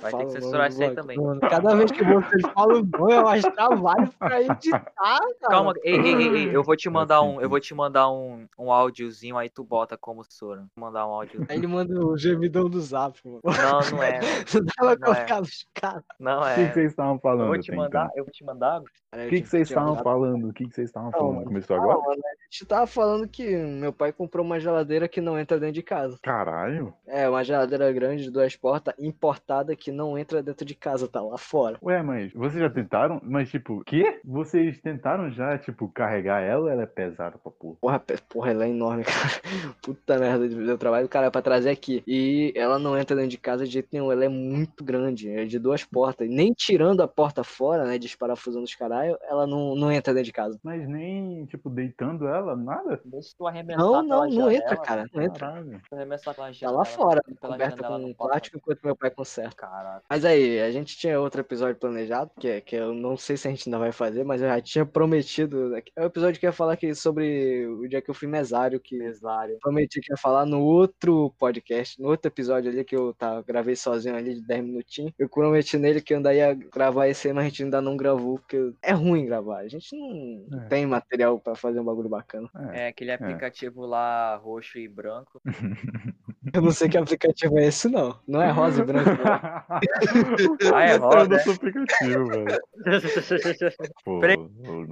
Vai 0.00 0.12
ter 0.12 0.26
que 0.26 0.32
censurar 0.32 0.68
isso 0.68 0.82
aí 0.82 0.94
também. 0.94 1.18
Cada 1.40 1.74
vez 1.74 1.90
que 1.90 2.04
vocês 2.04 2.42
falam 2.54 2.80
o 2.80 2.84
nome, 2.84 3.12
eu 3.12 3.28
acho 3.28 3.50
trabalho 3.52 4.12
pra 4.18 4.42
editar, 4.42 4.84
cara. 5.00 5.20
Calma, 5.48 5.74
ei, 5.82 5.96
ei, 5.96 6.14
ei, 6.14 6.36
ei, 6.36 6.56
eu 6.56 6.62
vou 6.62 6.76
te 6.76 6.88
mandar 6.90 7.18
Assim, 7.18 7.28
um, 7.28 7.40
eu 7.40 7.48
vou 7.48 7.60
te 7.60 7.74
mandar 7.74 8.10
um, 8.10 8.46
um 8.58 8.72
áudiozinho, 8.72 9.36
aí 9.36 9.48
tu 9.48 9.64
bota 9.64 9.96
como 9.96 10.24
Sora. 10.28 10.66
Vou 10.76 10.86
mandar 10.86 11.06
um 11.06 11.10
áudio. 11.10 11.46
Aí 11.48 11.56
ele 11.56 11.66
manda 11.66 11.98
o 12.04 12.16
gemidão 12.16 12.68
do 12.68 12.80
zap, 12.80 13.18
mano. 13.24 13.40
Não, 13.44 13.90
não 13.90 13.97
é. 14.02 14.20
Não 14.20 14.96
pra 14.96 14.96
Não 14.98 15.14
é. 15.14 15.26
Não 16.18 16.40
O 16.40 16.54
que, 16.54 16.60
é. 16.60 16.68
que 16.68 16.74
vocês 16.74 16.90
estavam 16.90 17.14
Eu 17.14 17.20
falando? 17.20 17.46
vou 17.48 17.58
te 17.58 17.70
até 17.70 17.76
mandar, 17.76 18.04
então? 18.06 18.16
eu 18.16 18.24
vou 18.24 18.32
te 18.32 18.44
mandar. 18.44 18.80
O 18.80 19.28
que, 19.28 19.40
que 19.40 19.48
vocês 19.48 19.68
estavam 19.68 19.96
falando? 20.02 20.48
O 20.48 20.52
que, 20.52 20.66
que 20.66 20.74
vocês 20.74 20.88
estavam 20.88 21.10
falando? 21.10 21.44
Começou 21.44 21.76
agora? 21.76 21.98
mano, 21.98 22.20
a 22.22 22.50
gente 22.50 22.66
tava 22.66 22.86
falando 22.86 23.26
que 23.28 23.56
meu 23.56 23.92
pai 23.92 24.12
comprou 24.12 24.44
uma 24.44 24.60
geladeira 24.60 25.08
que 25.08 25.20
não 25.20 25.38
entra 25.38 25.58
dentro 25.58 25.74
de 25.74 25.82
casa. 25.82 26.18
Caralho. 26.22 26.92
É, 27.06 27.28
uma 27.28 27.42
geladeira 27.42 27.90
grande 27.92 28.24
de 28.24 28.30
duas 28.30 28.54
portas, 28.56 28.94
importada, 28.98 29.74
que 29.74 29.90
não 29.90 30.18
entra 30.18 30.42
dentro 30.42 30.64
de 30.64 30.74
casa, 30.74 31.08
tá 31.08 31.22
lá 31.22 31.38
fora. 31.38 31.78
Ué, 31.82 32.02
mas 32.02 32.32
vocês 32.32 32.60
já 32.60 32.68
tentaram? 32.70 33.20
Mas 33.22 33.50
tipo, 33.50 33.82
quê? 33.84 34.20
Vocês 34.24 34.78
tentaram 34.80 35.30
já, 35.30 35.56
tipo, 35.58 35.88
carregar 35.88 36.40
ela 36.42 36.62
ou 36.62 36.68
ela 36.68 36.82
é 36.82 36.86
pesada 36.86 37.38
pra 37.38 37.50
porra? 37.50 37.76
Porra, 37.80 38.04
porra, 38.28 38.50
ela 38.50 38.64
é 38.64 38.68
enorme, 38.68 39.04
cara. 39.08 39.74
Puta 39.82 40.18
merda, 40.18 40.48
deu 40.48 40.76
trabalho 40.78 41.06
do 41.06 41.10
cara 41.10 41.30
pra 41.30 41.40
trazer 41.42 41.70
aqui. 41.70 42.02
E 42.06 42.52
ela 42.54 42.78
não 42.78 42.96
entra 42.98 43.16
dentro 43.16 43.30
de 43.30 43.38
casa 43.38 43.66
de 43.66 43.77
jeito 43.78 43.88
nenhum, 43.92 44.10
ela 44.12 44.24
é 44.24 44.28
muito 44.28 44.84
grande, 44.84 45.28
é 45.30 45.44
de 45.44 45.58
duas 45.58 45.84
portas. 45.84 46.28
Nem 46.28 46.52
tirando 46.52 47.00
a 47.02 47.08
porta 47.08 47.42
fora, 47.44 47.84
né, 47.84 47.98
desparafusando 47.98 48.64
os 48.64 48.74
caralho, 48.74 49.16
ela 49.22 49.46
não, 49.46 49.74
não 49.74 49.90
entra 49.90 50.12
dentro 50.12 50.26
de 50.26 50.32
casa. 50.32 50.58
Mas 50.62 50.88
nem, 50.88 51.44
tipo, 51.46 51.68
deitando 51.70 52.26
ela, 52.28 52.54
nada? 52.56 53.00
Deixa 53.04 53.34
tu 53.36 53.46
arremessar 53.46 53.80
Não, 53.82 54.02
não, 54.02 54.24
não 54.24 54.30
janela, 54.30 54.54
entra, 54.54 54.76
cara, 54.76 55.04
não 55.12 55.22
entra. 55.22 55.38
Caralho. 55.48 55.80
Arremessar 55.92 56.34
pela 56.34 56.46
Tá 56.48 56.52
janela, 56.52 56.78
lá 56.78 56.84
fora, 56.84 57.20
pela 57.22 57.52
coberta 57.52 57.82
com 57.88 58.14
plástico 58.14 58.56
enquanto 58.58 58.80
meu 58.84 58.96
pai 58.96 59.10
conserta. 59.10 59.56
Caraca. 59.56 60.02
Mas 60.08 60.24
aí, 60.24 60.60
a 60.60 60.70
gente 60.70 60.96
tinha 60.96 61.20
outro 61.20 61.40
episódio 61.40 61.76
planejado, 61.76 62.30
que, 62.38 62.48
é- 62.48 62.60
que 62.60 62.76
eu 62.76 62.94
não 62.94 63.16
sei 63.16 63.36
se 63.36 63.46
a 63.48 63.50
gente 63.50 63.68
ainda 63.68 63.78
vai 63.78 63.92
fazer, 63.92 64.24
mas 64.24 64.40
eu 64.42 64.48
já 64.48 64.60
tinha 64.60 64.84
prometido. 64.86 65.74
É 65.96 66.02
o 66.02 66.06
episódio 66.06 66.38
que 66.40 66.46
ia 66.46 66.52
falar 66.52 66.72
aqui 66.74 66.94
sobre 66.94 67.66
o 67.66 67.86
dia 67.88 68.00
que 68.02 68.10
eu 68.10 68.14
fui 68.14 68.28
mesário, 68.28 68.80
que 68.80 68.96
Mesário. 68.98 69.58
prometi 69.60 70.00
que 70.00 70.12
ia 70.12 70.16
falar 70.16 70.44
no 70.46 70.60
outro 70.62 71.32
podcast, 71.38 72.00
no 72.00 72.08
outro 72.08 72.28
episódio 72.28 72.70
ali 72.70 72.84
que 72.84 72.96
eu 72.96 73.14
tá, 73.14 73.42
gravei 73.68 73.76
sozinho 73.76 74.16
ali 74.16 74.34
de 74.34 74.42
10 74.42 74.64
minutinhos. 74.64 75.12
Eu 75.18 75.28
prometi 75.28 75.76
nele 75.78 76.00
que 76.00 76.12
eu 76.14 76.16
ainda 76.18 76.32
ia 76.34 76.54
gravar 76.54 77.08
esse 77.08 77.28
aí, 77.28 77.34
mas 77.34 77.44
a 77.44 77.48
gente 77.48 77.62
ainda 77.64 77.80
não 77.80 77.96
gravou, 77.96 78.38
porque 78.38 78.72
é 78.82 78.92
ruim 78.92 79.26
gravar. 79.26 79.58
A 79.58 79.68
gente 79.68 79.94
não 79.96 80.60
É. 80.60 80.68
tem 80.68 80.86
material 80.86 81.38
pra 81.38 81.54
fazer 81.54 81.80
um 81.80 81.84
bagulho 81.84 82.08
bacana. 82.08 82.48
É. 82.72 82.86
É 82.86 82.88
aquele 82.88 83.12
aplicativo 83.12 83.84
lá 83.84 84.36
roxo 84.36 84.78
e 84.78 84.88
branco. 84.88 85.40
Eu 86.54 86.62
não 86.62 86.70
sei 86.70 86.88
que 86.88 86.96
aplicativo 86.96 87.58
é 87.58 87.66
esse, 87.66 87.88
não. 87.90 88.18
Não 88.26 88.40
é 88.40 88.50
rosa 88.50 88.80
e 88.80 88.84
branco, 88.84 89.10
não. 89.10 89.18
Ah, 90.74 90.84
é 90.84 90.96
roda, 90.96 91.28
não 91.28 91.36
é? 91.36 91.54
aplicativo, 91.54 92.26
velho. 92.26 92.46
Pô, 94.04 94.20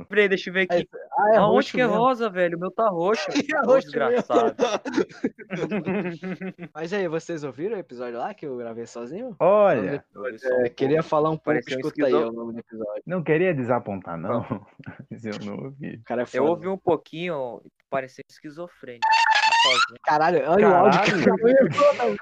Peraí, 0.08 0.28
deixa 0.28 0.50
eu 0.50 0.54
ver 0.54 0.66
aqui. 0.70 0.86
Ah, 1.18 1.34
é 1.34 1.36
Aonde 1.38 1.54
roxo 1.54 1.72
que 1.72 1.80
é 1.80 1.86
mesmo. 1.86 1.98
rosa, 2.00 2.28
velho? 2.28 2.56
O 2.56 2.60
meu 2.60 2.70
tá 2.70 2.88
roxo. 2.88 3.26
É 3.56 3.66
roxo 3.66 3.86
desgraçado. 3.86 4.54
Mas 6.74 6.92
aí, 6.92 7.08
vocês 7.08 7.42
ouviram 7.44 7.76
o 7.76 7.80
episódio 7.80 8.18
lá 8.18 8.34
que 8.34 8.46
eu 8.46 8.56
gravei 8.56 8.86
sozinho? 8.86 9.34
Olha, 9.38 10.04
É, 10.64 10.68
queria 10.68 11.02
falar 11.02 11.30
um 11.30 11.36
pouco, 11.38 11.58
escuta 11.58 12.06
aí 12.06 12.12
o 12.14 12.32
nome 12.32 12.52
do 12.54 12.58
episódio. 12.60 13.02
não 13.06 13.22
queria 13.22 13.54
desapontar, 13.54 14.18
não. 14.18 14.44
Mas 15.10 15.24
eu 15.24 15.34
não 15.44 15.64
ouvi. 15.64 15.98
Cara 16.04 16.22
é. 16.22 16.26
Eu 16.32 16.44
ouvi 16.44 16.68
um 16.68 16.76
pouquinho, 16.78 17.62
pareceu 17.88 18.24
esquizofrênico. 18.28 19.06
Sozinho. 19.66 19.98
Caralho, 20.04 20.50
olha 20.50 20.68
o 20.68 20.74
áudio 20.74 21.00
que 21.02 21.10
Caralho. 21.24 21.58
eu 21.58 22.16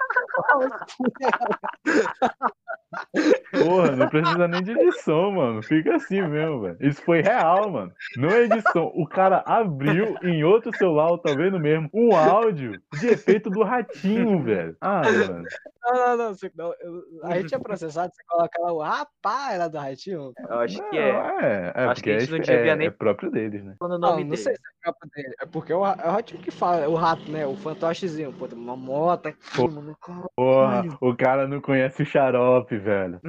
Porra, 3.50 3.90
não 3.96 4.08
precisa 4.08 4.46
nem 4.48 4.62
de 4.62 4.70
edição, 4.72 5.32
mano. 5.32 5.62
Fica 5.62 5.96
assim 5.96 6.22
mesmo, 6.22 6.60
velho. 6.62 6.76
Isso 6.80 7.02
foi 7.02 7.20
real, 7.22 7.68
mano. 7.70 7.92
Não 8.16 8.28
é 8.30 8.42
edição. 8.42 8.92
O 8.94 9.06
cara 9.06 9.42
abriu 9.46 10.16
em 10.22 10.44
outro 10.44 10.70
celular, 10.76 11.16
talvez 11.18 11.52
no 11.52 11.58
mesmo, 11.58 11.88
um 11.92 12.14
áudio 12.14 12.80
de 13.00 13.08
efeito 13.08 13.50
do 13.50 13.62
ratinho, 13.64 14.42
velho. 14.42 14.76
Ah, 14.80 15.02
mano. 15.02 15.44
Não, 15.82 15.94
não, 15.94 16.16
não. 16.16 16.34
Você, 16.34 16.50
não 16.56 16.66
eu- 16.80 17.02
a 17.24 17.36
gente 17.36 17.54
é 17.54 17.58
processado, 17.58 18.12
você 18.14 18.22
coloca 18.28 18.60
lá 18.62 18.72
o 18.72 18.78
rapaz 18.82 19.54
era 19.54 19.68
do 19.68 19.78
Ratinho. 19.78 20.32
Eu 20.48 20.58
acho 20.60 20.76
que 20.90 20.96
Não, 20.96 21.02
é. 21.02 21.10
é. 21.42 21.72
É, 21.74 21.84
Acho 21.84 21.94
porque 21.96 22.02
que 22.02 22.10
a 22.16 22.18
gente 22.20 22.28
é, 22.28 22.32
não 22.32 22.40
devia 22.40 22.72
é- 22.72 22.76
nem- 22.76 22.86
é 22.86 22.90
próprio 22.90 23.30
deles, 23.30 23.64
né? 23.64 23.74
Quando 23.78 23.92
o 23.92 23.98
Não, 23.98 24.10
nome 24.10 24.22
não 24.24 24.30
dele. 24.30 24.42
sei 24.42 24.54
se 24.54 24.60
é 24.60 24.84
capa 24.84 25.06
dele. 25.14 25.34
É 25.40 25.46
porque 25.46 25.72
é 25.72 25.76
o, 25.76 25.84
é 25.86 25.90
o 26.08 26.10
Ratinho 26.12 26.40
que 26.42 26.50
fala, 26.50 26.78
é 26.80 26.88
o 26.88 26.94
rato, 26.94 27.30
né? 27.34 27.46
O 27.46 27.56
fantochezinho. 27.56 28.32
Pô, 28.32 28.46
uma 28.52 28.76
moto 28.76 29.26
aqui, 29.26 29.38
Pô. 29.56 29.68
mano. 29.68 29.96
Porra, 30.36 30.84
o 31.00 31.14
cara 31.16 31.46
não 31.46 31.60
conhece 31.60 32.02
o 32.02 32.06
xarope, 32.06 32.78
velho. 32.78 33.20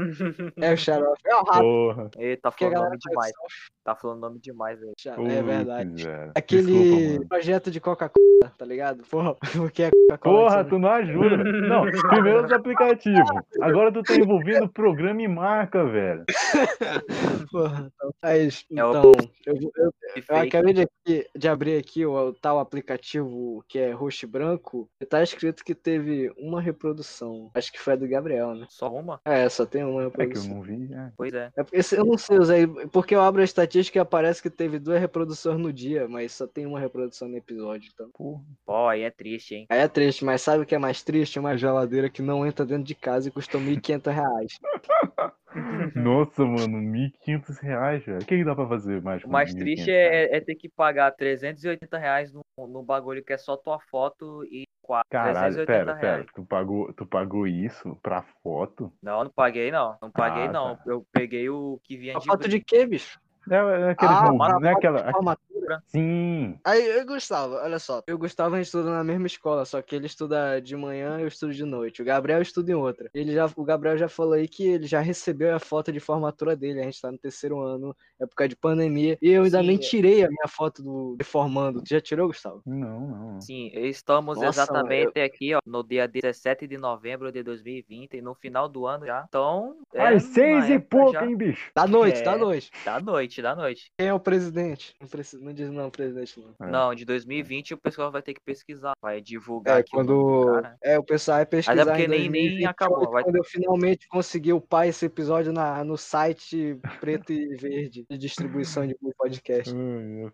É 0.57 0.74
o 0.74 0.77
xarope. 0.77 1.21
É 1.25 1.35
o 1.35 1.43
rato. 1.43 1.59
Porra. 1.59 2.12
Ele 2.17 2.38
tá 2.38 2.51
Que 2.51 2.65
a 2.65 2.71
falando 2.71 2.97
demais. 2.97 3.31
só 3.35 3.47
Tá 3.85 3.95
falando 3.95 4.19
nome 4.21 4.39
demais, 4.39 4.79
velho. 4.79 4.93
xarope. 4.97 5.29
É 5.29 5.43
verdade. 5.43 6.03
Aquele 6.33 6.73
Desculpa, 6.73 7.27
projeto 7.29 7.69
de 7.69 7.79
Coca-Cola, 7.79 8.51
tá 8.57 8.65
ligado? 8.65 9.03
Porra, 9.03 9.35
porque 9.55 9.83
é 9.83 9.91
Coca-Cola. 9.91 10.49
Porra, 10.49 10.65
tu 10.65 10.79
não 10.79 10.89
ajuda. 10.89 11.37
Não, 11.37 11.83
primeiro 12.09 12.45
os 12.45 12.51
aplicativos. 12.51 13.29
Agora 13.61 13.91
tu 13.91 14.01
tá 14.01 14.15
envolvendo 14.15 14.67
programa 14.69 15.21
e 15.21 15.27
marca, 15.27 15.85
velho. 15.85 16.25
Porra, 17.51 17.91
então, 17.95 18.11
mas, 18.23 18.65
É 18.71 18.73
então 18.73 19.11
eu, 19.45 19.53
eu, 19.75 19.93
eu 20.29 20.35
acabei 20.35 20.73
de, 20.73 20.81
aqui- 20.81 21.27
de 21.35 21.47
abrir 21.47 21.77
aqui 21.77 22.05
o, 22.07 22.29
o 22.29 22.33
tal 22.33 22.57
aplicativo 22.59 23.63
que 23.67 23.77
é 23.77 23.91
roxo 23.91 24.25
e 24.25 24.27
branco. 24.27 24.89
E 24.99 25.05
tá 25.05 25.21
escrito 25.21 25.63
que 25.63 25.75
teve 25.75 26.31
uma 26.39 26.59
reprodução. 26.59 27.51
Acho 27.53 27.71
que 27.71 27.79
foi 27.79 27.93
a 27.93 27.97
do 27.97 28.07
Gabriel, 28.07 28.55
né? 28.55 28.65
Só 28.69 28.91
uma? 28.91 29.19
É, 29.25 29.47
só 29.47 29.63
tem 29.63 29.83
uma 29.83 30.05
É 30.05 30.09
que 30.09 30.17
eu 30.17 30.23
reprodução. 30.23 30.55
não 30.55 30.61
vi, 30.63 30.91
é. 30.91 31.11
Pois 31.15 31.33
é. 31.35 31.51
É 31.55 31.65
eu 31.95 32.05
não 32.05 32.17
sei 32.17 32.39
usar, 32.39 32.55
porque 32.91 33.13
eu 33.15 33.21
abro 33.21 33.41
a 33.41 33.45
estatística 33.45 33.75
e 33.75 34.00
aparece 34.00 34.41
que 34.41 34.50
teve 34.50 34.79
duas 34.79 35.00
reproduções 35.00 35.60
no 35.60 35.72
dia, 35.74 36.08
mas 36.08 36.32
só 36.34 36.48
tem 36.48 36.65
uma 36.65 36.79
reprodução 36.79 37.27
no 37.27 37.38
episódio, 37.38 37.89
então. 37.94 38.10
Porra. 38.12 38.41
Pô, 38.65 38.88
aí 38.88 39.01
é 39.01 39.12
triste, 39.12 39.55
hein? 39.55 39.65
Aí 39.70 39.79
é 39.79 39.88
triste, 39.88 40.24
mas 40.24 40.41
sabe 40.41 40.63
o 40.63 40.65
que 40.65 40.75
é 40.75 40.77
mais 40.79 41.01
triste? 41.03 41.39
Uma 41.39 41.58
geladeira 41.58 42.10
que 42.10 42.22
não 42.22 42.46
entra 42.46 42.65
dentro 42.65 42.84
de 42.84 42.96
casa 42.96 43.27
e 43.27 43.32
custou 43.32 43.60
1.500 43.62 44.12
reais. 44.13 44.60
Nossa, 45.96 46.44
mano, 46.46 46.77
1.500 46.82 47.58
reais, 47.62 48.03
velho. 48.05 48.17
O 48.22 48.25
que, 48.25 48.38
que 48.38 48.44
dá 48.44 48.53
pra 48.55 48.67
fazer 48.67 49.01
mais 49.01 49.24
O 49.24 49.29
mais 49.29 49.53
1.500 49.53 49.60
triste 49.60 49.91
é, 49.91 50.36
é 50.38 50.41
ter 50.41 50.55
que 50.55 50.67
pagar 50.70 51.12
380 51.12 51.98
reais 51.98 52.34
no, 52.34 52.41
no 52.67 52.84
bagulho 52.84 53.24
que 53.24 53.34
é 53.34 53.38
só 53.38 53.55
tua 53.55 53.79
foto 53.79 54.44
e 54.46 54.63
Quatro- 54.82 55.10
Caralho, 55.10 55.55
380 55.55 55.65
pera, 55.65 55.96
pera. 56.00 56.15
reais. 56.17 56.27
Tu 56.36 56.46
pagou, 56.46 56.94
tu 56.94 57.05
pagou 57.08 57.48
isso 57.48 57.98
pra 58.03 58.22
foto? 58.44 58.94
Não, 59.01 59.24
não 59.24 59.32
paguei 59.32 59.72
não. 59.72 59.98
Não 60.00 60.12
paguei 60.12 60.44
Ah, 60.44 60.51
não. 60.51 60.75
tá. 60.75 60.84
Eu 60.86 61.03
peguei 61.12 61.50
o 61.50 61.79
que 61.84 61.98
vinha 61.98 62.15
A 62.15 62.20
de 62.20 62.25
foto 62.27 62.39
brinde. 62.41 62.60
de 62.60 62.63
quê, 62.63 62.86
bicho? 62.86 63.20
É, 63.49 63.55
é 63.55 63.89
aquele 63.91 64.11
Ah, 64.11 64.31
uma 64.31 64.49
não 64.59 64.67
é 64.67 64.73
foto 64.73 64.77
aquela. 64.77 65.11
de 65.53 65.54
formatura. 65.65 65.84
Sim. 65.88 66.60
Aí, 66.63 66.86
eu 66.86 67.05
Gustavo, 67.05 67.55
olha 67.55 67.79
só. 67.79 68.01
Eu 68.07 68.13
e 68.13 68.15
o 68.15 68.17
Gustavo, 68.17 68.55
a 68.55 68.57
gente 68.57 68.67
estuda 68.67 68.89
na 68.89 69.03
mesma 69.03 69.27
escola, 69.27 69.65
só 69.65 69.81
que 69.81 69.95
ele 69.95 70.05
estuda 70.05 70.60
de 70.60 70.75
manhã 70.75 71.19
e 71.19 71.24
eu 71.24 71.27
estudo 71.27 71.53
de 71.53 71.63
noite. 71.63 72.01
O 72.01 72.05
Gabriel 72.05 72.41
estuda 72.41 72.72
em 72.72 72.75
outra. 72.75 73.10
Ele 73.13 73.34
já, 73.34 73.50
o 73.55 73.63
Gabriel 73.63 73.98
já 73.98 74.07
falou 74.07 74.34
aí 74.34 74.48
que 74.48 74.67
ele 74.67 74.88
já 74.88 75.00
recebeu 75.00 75.55
a 75.55 75.60
foto 75.60 75.91
de 75.91 76.00
formatura 76.00 76.55
dele. 76.55 76.79
A 76.79 76.84
gente 76.84 77.01
tá 77.01 77.12
no 77.12 77.17
terceiro 77.17 77.60
ano, 77.60 77.95
época 78.19 78.48
de 78.48 78.55
pandemia. 78.55 79.17
E 79.22 79.29
eu 79.29 79.43
ainda 79.43 79.60
Sim, 79.60 79.67
nem 79.67 79.75
é. 79.75 79.79
tirei 79.79 80.24
a 80.24 80.27
minha 80.27 80.48
foto 80.48 80.81
do 80.84 81.15
de 81.17 81.24
formando. 81.24 81.81
Tu 81.81 81.89
já 81.89 82.01
tirou, 82.01 82.27
Gustavo? 82.27 82.62
Não, 82.65 83.00
não. 83.00 83.41
Sim, 83.41 83.72
estamos 83.74 84.38
Nossa, 84.38 84.62
exatamente 84.63 85.19
aqui, 85.19 85.53
ó, 85.53 85.60
no 85.65 85.84
dia 85.84 86.07
17 86.07 86.67
de 86.67 86.77
novembro 86.77 87.31
de 87.31 87.43
2020, 87.43 88.22
no 88.22 88.34
final 88.36 88.67
do 88.67 88.86
ano 88.86 89.05
já. 89.05 89.25
Então, 89.27 89.75
é 89.93 90.12
na 90.12 90.19
seis 90.19 90.69
e 90.69 90.79
pouco, 90.79 91.13
já 91.13 91.25
hein, 91.25 91.36
bicho? 91.36 91.72
Da 91.75 91.88
noite, 91.88 92.19
É. 92.19 92.24
da 92.24 92.38
noite. 92.38 92.72
Da 92.84 93.00
noite, 93.00 93.41
da 93.41 93.55
noite. 93.55 93.91
Quem 93.98 94.07
é 94.07 94.13
o 94.13 94.19
presidente? 94.19 94.95
Não, 95.00 95.07
precisa, 95.07 95.43
não 95.43 95.53
diz 95.55 95.71
não, 95.71 95.89
presidente 95.89 96.39
não. 96.39 96.67
É. 96.67 96.71
Não, 96.71 96.93
de 96.93 97.05
2020 97.05 97.74
o 97.74 97.77
pessoal 97.77 98.12
vai 98.12 98.21
ter 98.21 98.33
que 98.33 98.41
pesquisar, 98.41 98.93
vai 99.01 99.21
divulgar 99.21 99.79
É, 99.79 99.83
quando. 99.89 100.45
cara. 100.53 100.77
É, 100.83 101.00
o 101.00 101.03
pessoal 101.03 101.38
vai 101.38 101.45
pesquisar. 101.45 101.75
Mas 101.75 101.88
é 101.88 101.91
porque 101.91 102.03
em 102.05 102.07
nem- 102.07 102.19
nem 102.29 102.31
2028, 102.59 102.69
acabou, 102.69 103.12
vai- 103.12 103.24
Quando 103.24 103.38
eu 103.38 103.43
finalmente 103.43 104.07
conseguir 104.07 104.53
upar 104.53 104.88
esse 104.88 105.05
episódio 105.05 105.51
na, 105.51 105.83
no 105.83 105.97
site 105.97 106.77
preto 107.00 107.31
e 107.33 107.55
verde 107.55 108.05
de 108.09 108.17
distribuição 108.17 108.85
de 108.85 108.95
podcast. 109.17 109.74
Ai, 109.75 110.25
é. 110.27 110.31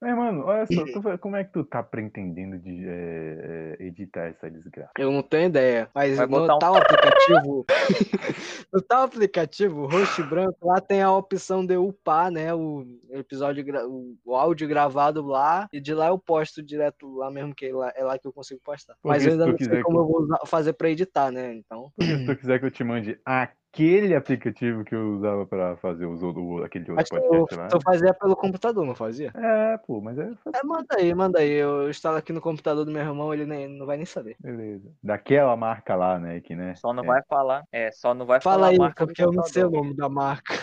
Mas, 0.00 0.16
mano, 0.16 0.44
olha 0.46 0.66
só, 0.66 0.84
tu 0.84 1.18
como 1.18 1.36
é 1.36 1.44
que 1.44 1.52
tu 1.52 1.64
tá 1.64 1.82
pretendendo 1.82 2.58
de 2.58 2.86
é, 2.88 3.76
é, 3.80 3.84
editar 3.84 4.26
essa 4.28 4.50
desgraça? 4.50 4.92
Eu 4.98 5.10
não 5.10 5.22
tenho 5.22 5.48
ideia, 5.48 5.88
mas 5.94 6.16
Vai 6.16 6.26
no 6.26 6.30
botar 6.38 6.56
um- 6.56 6.58
tal 6.58 6.74
aplicativo, 6.76 7.66
no 8.72 8.80
tal 8.82 9.02
aplicativo, 9.02 9.86
Host 9.86 10.22
Branco, 10.24 10.56
lá 10.62 10.80
tem 10.80 11.02
a 11.02 11.12
opção 11.12 11.64
de 11.64 11.76
upar, 11.76 12.30
né, 12.30 12.54
o 12.54 12.86
episódio, 13.10 13.64
o, 13.88 14.16
o 14.24 14.36
áudio 14.60 14.68
gravado 14.68 15.26
lá, 15.26 15.68
e 15.72 15.80
de 15.80 15.94
lá 15.94 16.08
eu 16.08 16.18
posto 16.18 16.62
direto 16.62 17.12
lá 17.14 17.30
mesmo, 17.30 17.54
que 17.54 17.66
é 17.66 17.74
lá, 17.74 17.92
é 17.96 18.04
lá 18.04 18.18
que 18.18 18.26
eu 18.26 18.32
consigo 18.32 18.60
postar. 18.62 18.94
Porque 19.02 19.08
Mas 19.08 19.24
eu 19.24 19.32
ainda 19.32 19.46
não 19.46 19.58
sei 19.58 19.82
como 19.82 19.98
que- 19.98 20.02
eu 20.02 20.06
vou 20.06 20.46
fazer 20.46 20.72
pra 20.74 20.90
editar, 20.90 21.30
né, 21.30 21.54
então... 21.54 21.90
Porque 21.96 22.16
se 22.18 22.24
tu 22.24 22.36
quiser 22.36 22.58
que 22.58 22.66
eu 22.66 22.70
te 22.70 22.84
mande 22.84 23.18
aquele 23.72 24.14
aplicativo 24.14 24.84
que 24.84 24.94
eu 24.94 25.14
usava 25.14 25.46
pra 25.46 25.76
fazer 25.76 26.04
os, 26.06 26.22
o- 26.22 26.62
aquele 26.64 26.90
outro 26.90 27.04
tu, 27.04 27.10
podcast 27.10 27.54
lá. 27.54 27.68
tu 27.68 27.80
fazia 27.82 28.12
pelo 28.12 28.34
computador, 28.36 28.84
não 28.84 28.94
fazia? 28.94 29.32
É, 29.34 29.78
pô, 29.78 30.00
mas 30.00 30.18
é 30.18 30.32
É, 30.54 30.64
manda 30.64 30.96
aí, 30.96 31.14
manda 31.14 31.38
aí, 31.38 31.50
eu 31.50 31.88
instalo 31.88 32.16
aqui 32.16 32.32
no 32.32 32.40
computador 32.40 32.84
do 32.84 32.90
meu 32.90 33.00
irmão, 33.00 33.32
ele 33.32 33.46
nem, 33.46 33.68
não 33.68 33.86
vai 33.86 33.96
nem 33.96 34.06
saber. 34.06 34.36
beleza. 34.40 34.90
Daquela 35.02 35.56
marca 35.56 35.94
lá, 35.94 36.18
né? 36.18 36.40
Que, 36.40 36.54
né? 36.56 36.74
Só 36.74 36.92
não 36.92 37.04
é. 37.04 37.06
vai 37.06 37.22
falar. 37.28 37.62
É, 37.72 37.90
só 37.92 38.12
não 38.12 38.26
vai 38.26 38.40
Fala 38.40 38.56
falar 38.56 38.68
aí, 38.68 38.76
a 38.76 38.78
marca 38.78 39.06
porque 39.06 39.22
eu 39.22 39.32
não 39.32 39.44
sei 39.44 39.64
o 39.64 39.70
nome 39.70 39.94
da 39.94 40.08
marca. 40.08 40.54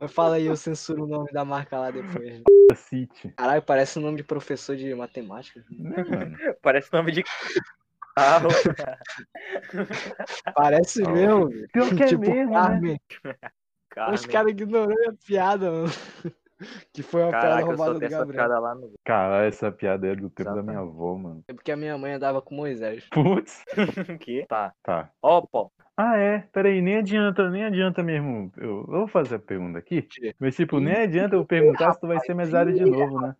Mas 0.00 0.12
fala 0.12 0.36
aí, 0.36 0.46
eu 0.46 0.56
censuro 0.56 1.04
o 1.04 1.08
nome 1.08 1.30
da 1.32 1.44
marca 1.44 1.78
lá 1.78 1.90
depois. 1.90 2.42
City. 2.74 3.28
Caralho, 3.36 3.62
parece 3.62 3.98
o 3.98 4.02
nome 4.02 4.16
de 4.16 4.24
professor 4.24 4.74
de 4.74 4.92
matemática. 4.94 5.62
Né? 5.70 5.94
Parece 6.62 6.92
nome 6.92 7.12
de 7.12 7.22
carro. 8.14 8.48
Parece 10.54 11.02
mesmo. 11.02 11.50
Pior 11.72 11.94
que 11.94 12.02
é 12.02 12.06
tipo 12.06 12.22
mesmo, 12.22 12.52
né? 12.52 12.52
Carmen. 12.52 13.00
Carmen. 13.90 14.14
Os 14.14 14.26
caras 14.26 14.52
ignorando 14.52 15.10
a 15.10 15.14
piada, 15.26 15.70
mano. 15.70 15.88
Que 16.92 17.02
foi 17.02 17.20
uma 17.20 17.30
piada 17.30 17.48
Caraca, 17.48 17.62
eu 17.62 17.66
roubada 17.66 17.98
do 17.98 18.04
essa 18.04 18.18
Gabriel. 18.18 18.44
piada 18.44 18.60
lá 18.60 18.74
no. 18.74 18.92
Cara, 19.04 19.44
essa 19.44 19.72
piada 19.72 20.06
é 20.06 20.14
do 20.14 20.30
tempo 20.30 20.54
da 20.54 20.62
minha 20.62 20.78
avó, 20.78 21.16
mano. 21.16 21.44
É 21.48 21.52
porque 21.52 21.72
a 21.72 21.76
minha 21.76 21.98
mãe 21.98 22.12
andava 22.12 22.40
com 22.40 22.54
Moisés. 22.54 23.06
Putz. 23.10 23.64
que? 24.20 24.46
Tá. 24.46 24.72
Tá. 24.82 25.10
Ó, 25.20 25.42
pô. 25.42 25.70
Ah, 25.96 26.16
é? 26.16 26.44
Peraí, 26.52 26.80
nem 26.80 26.98
adianta, 26.98 27.48
nem 27.50 27.64
adianta 27.64 28.02
mesmo. 28.02 28.52
Eu, 28.56 28.68
eu 28.68 28.86
vou 28.86 29.06
fazer 29.06 29.36
a 29.36 29.38
pergunta 29.38 29.78
aqui. 29.78 30.08
Mas, 30.40 30.56
tipo, 30.56 30.80
nem 30.80 30.94
adianta 30.94 31.36
eu 31.36 31.44
perguntar 31.44 31.92
se 31.92 32.00
tu 32.00 32.08
vai 32.08 32.18
ser 32.20 32.34
mesário 32.34 32.72
de 32.72 32.84
novo, 32.84 33.20
né? 33.20 33.36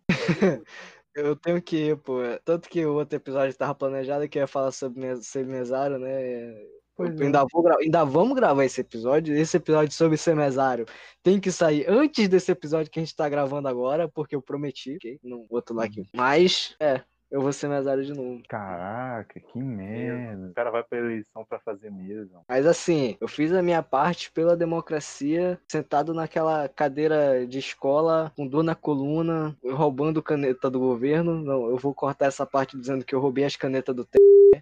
Eu 1.15 1.35
tenho 1.35 1.61
que 1.61 1.77
ir, 1.77 1.97
pô. 1.97 2.19
Tanto 2.43 2.67
que 2.69 2.85
o 2.85 2.93
outro 2.95 3.15
episódio 3.15 3.55
tava 3.57 3.73
planejado 3.73 4.27
que 4.27 4.37
eu 4.37 4.41
ia 4.41 4.47
falar 4.47 4.71
sobre 4.71 4.99
mes- 4.99 5.25
ser 5.25 5.45
mesário, 5.45 5.97
né? 5.97 6.53
Pois 6.95 7.11
Eu 7.11 7.23
é. 7.23 7.25
ainda, 7.25 7.45
vou 7.51 7.67
ainda 7.79 8.03
vamos 8.05 8.35
gravar 8.35 8.65
esse 8.65 8.81
episódio. 8.81 9.35
Esse 9.35 9.57
episódio 9.57 9.93
sobre 9.93 10.17
ser 10.17 10.35
mesário 10.35 10.85
tem 11.23 11.39
que 11.39 11.51
sair 11.51 11.85
antes 11.89 12.27
desse 12.27 12.51
episódio 12.51 12.91
que 12.91 12.99
a 12.99 13.03
gente 13.03 13.15
tá 13.15 13.27
gravando 13.29 13.67
agora, 13.67 14.09
porque 14.09 14.35
eu 14.35 14.41
prometi, 14.41 14.95
ok? 14.97 15.19
No 15.23 15.45
outro 15.49 15.75
lá 15.75 15.85
aqui. 15.85 16.03
Mas, 16.13 16.75
é, 16.79 17.01
eu 17.31 17.41
vou 17.41 17.51
ser 17.51 17.67
mesário 17.67 18.03
de 18.03 18.13
novo. 18.13 18.41
Caraca, 18.47 19.39
que 19.39 19.59
merda. 19.59 20.47
O 20.47 20.53
cara 20.53 20.71
vai 20.71 20.83
pra 20.83 20.97
eleição 20.97 21.45
pra 21.45 21.59
fazer 21.59 21.91
mesmo. 21.91 22.41
Mas 22.47 22.65
assim, 22.65 23.17
eu 23.19 23.27
fiz 23.27 23.51
a 23.51 23.61
minha 23.61 23.81
parte 23.83 24.31
pela 24.31 24.55
democracia, 24.55 25.59
sentado 25.67 26.13
naquela 26.13 26.67
cadeira 26.67 27.45
de 27.45 27.59
escola, 27.59 28.31
com 28.35 28.47
dor 28.47 28.63
na 28.63 28.75
coluna, 28.75 29.55
roubando 29.63 30.23
caneta 30.23 30.69
do 30.69 30.79
governo. 30.79 31.41
Não, 31.41 31.69
eu 31.69 31.77
vou 31.77 31.93
cortar 31.93 32.27
essa 32.27 32.45
parte 32.45 32.77
dizendo 32.77 33.03
que 33.03 33.13
eu 33.13 33.19
roubei 33.19 33.43
as 33.43 33.55
canetas 33.55 33.95
do 33.95 34.05
T, 34.05 34.17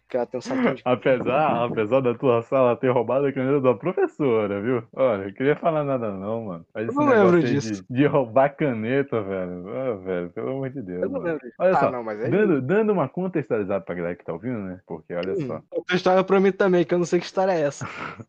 que 0.10 0.18
ela 0.18 0.26
tem 0.26 0.38
um 0.38 0.42
saquinho 0.42 0.76
de 0.76 0.82
Apesar, 0.86 1.66
apesar 1.66 2.02
da 2.02 2.14
tua 2.14 2.42
sala 2.44 2.76
ter 2.76 2.90
roubado 2.90 3.26
a 3.26 3.34
caneta 3.34 3.62
da 3.62 3.74
professora, 3.74 4.62
viu? 4.62 4.84
Olha, 4.94 5.24
eu 5.24 5.34
queria 5.34 5.56
falar 5.56 5.84
nada 5.84 6.12
não, 6.12 6.46
mano. 6.46 6.66
Mas 6.74 6.88
Eu 6.88 6.94
não 6.94 7.08
lembro 7.08 7.42
disso. 7.42 7.84
De, 7.90 7.96
de 8.02 8.06
roubar 8.06 8.56
caneta, 8.56 9.22
velho. 9.22 9.68
Ah, 9.70 9.96
velho, 9.96 10.30
pelo 10.32 10.50
amor 10.50 10.70
de 10.70 10.82
Deus. 10.82 11.04
Eu 11.04 11.10
não 11.10 11.20
mano. 11.22 11.26
lembro. 11.26 11.48
Olha 11.60 11.72
Ah, 11.72 11.80
só, 11.80 11.92
não, 11.92 12.12
é 12.12 12.30
dando, 12.30 12.62
dando 12.62 12.94
uma 12.94 13.10
contextualizada 13.10 13.84
pra 13.84 13.96
galera 13.96 14.16
que 14.16 14.24
tá 14.26 14.34
ouvindo, 14.34 14.60
né? 14.60 14.80
Porque 14.86 15.14
olha 15.14 15.36
só, 15.48 15.62
Outra 15.72 15.96
história 15.96 16.24
pra 16.24 16.40
mim 16.40 16.52
também, 16.52 16.86
que 16.86 16.94
eu 16.94 16.98
não 16.98 17.06
sei 17.06 17.20
que 17.20 17.26
história 17.26 17.52
é 17.52 17.62
essa. 17.62 17.86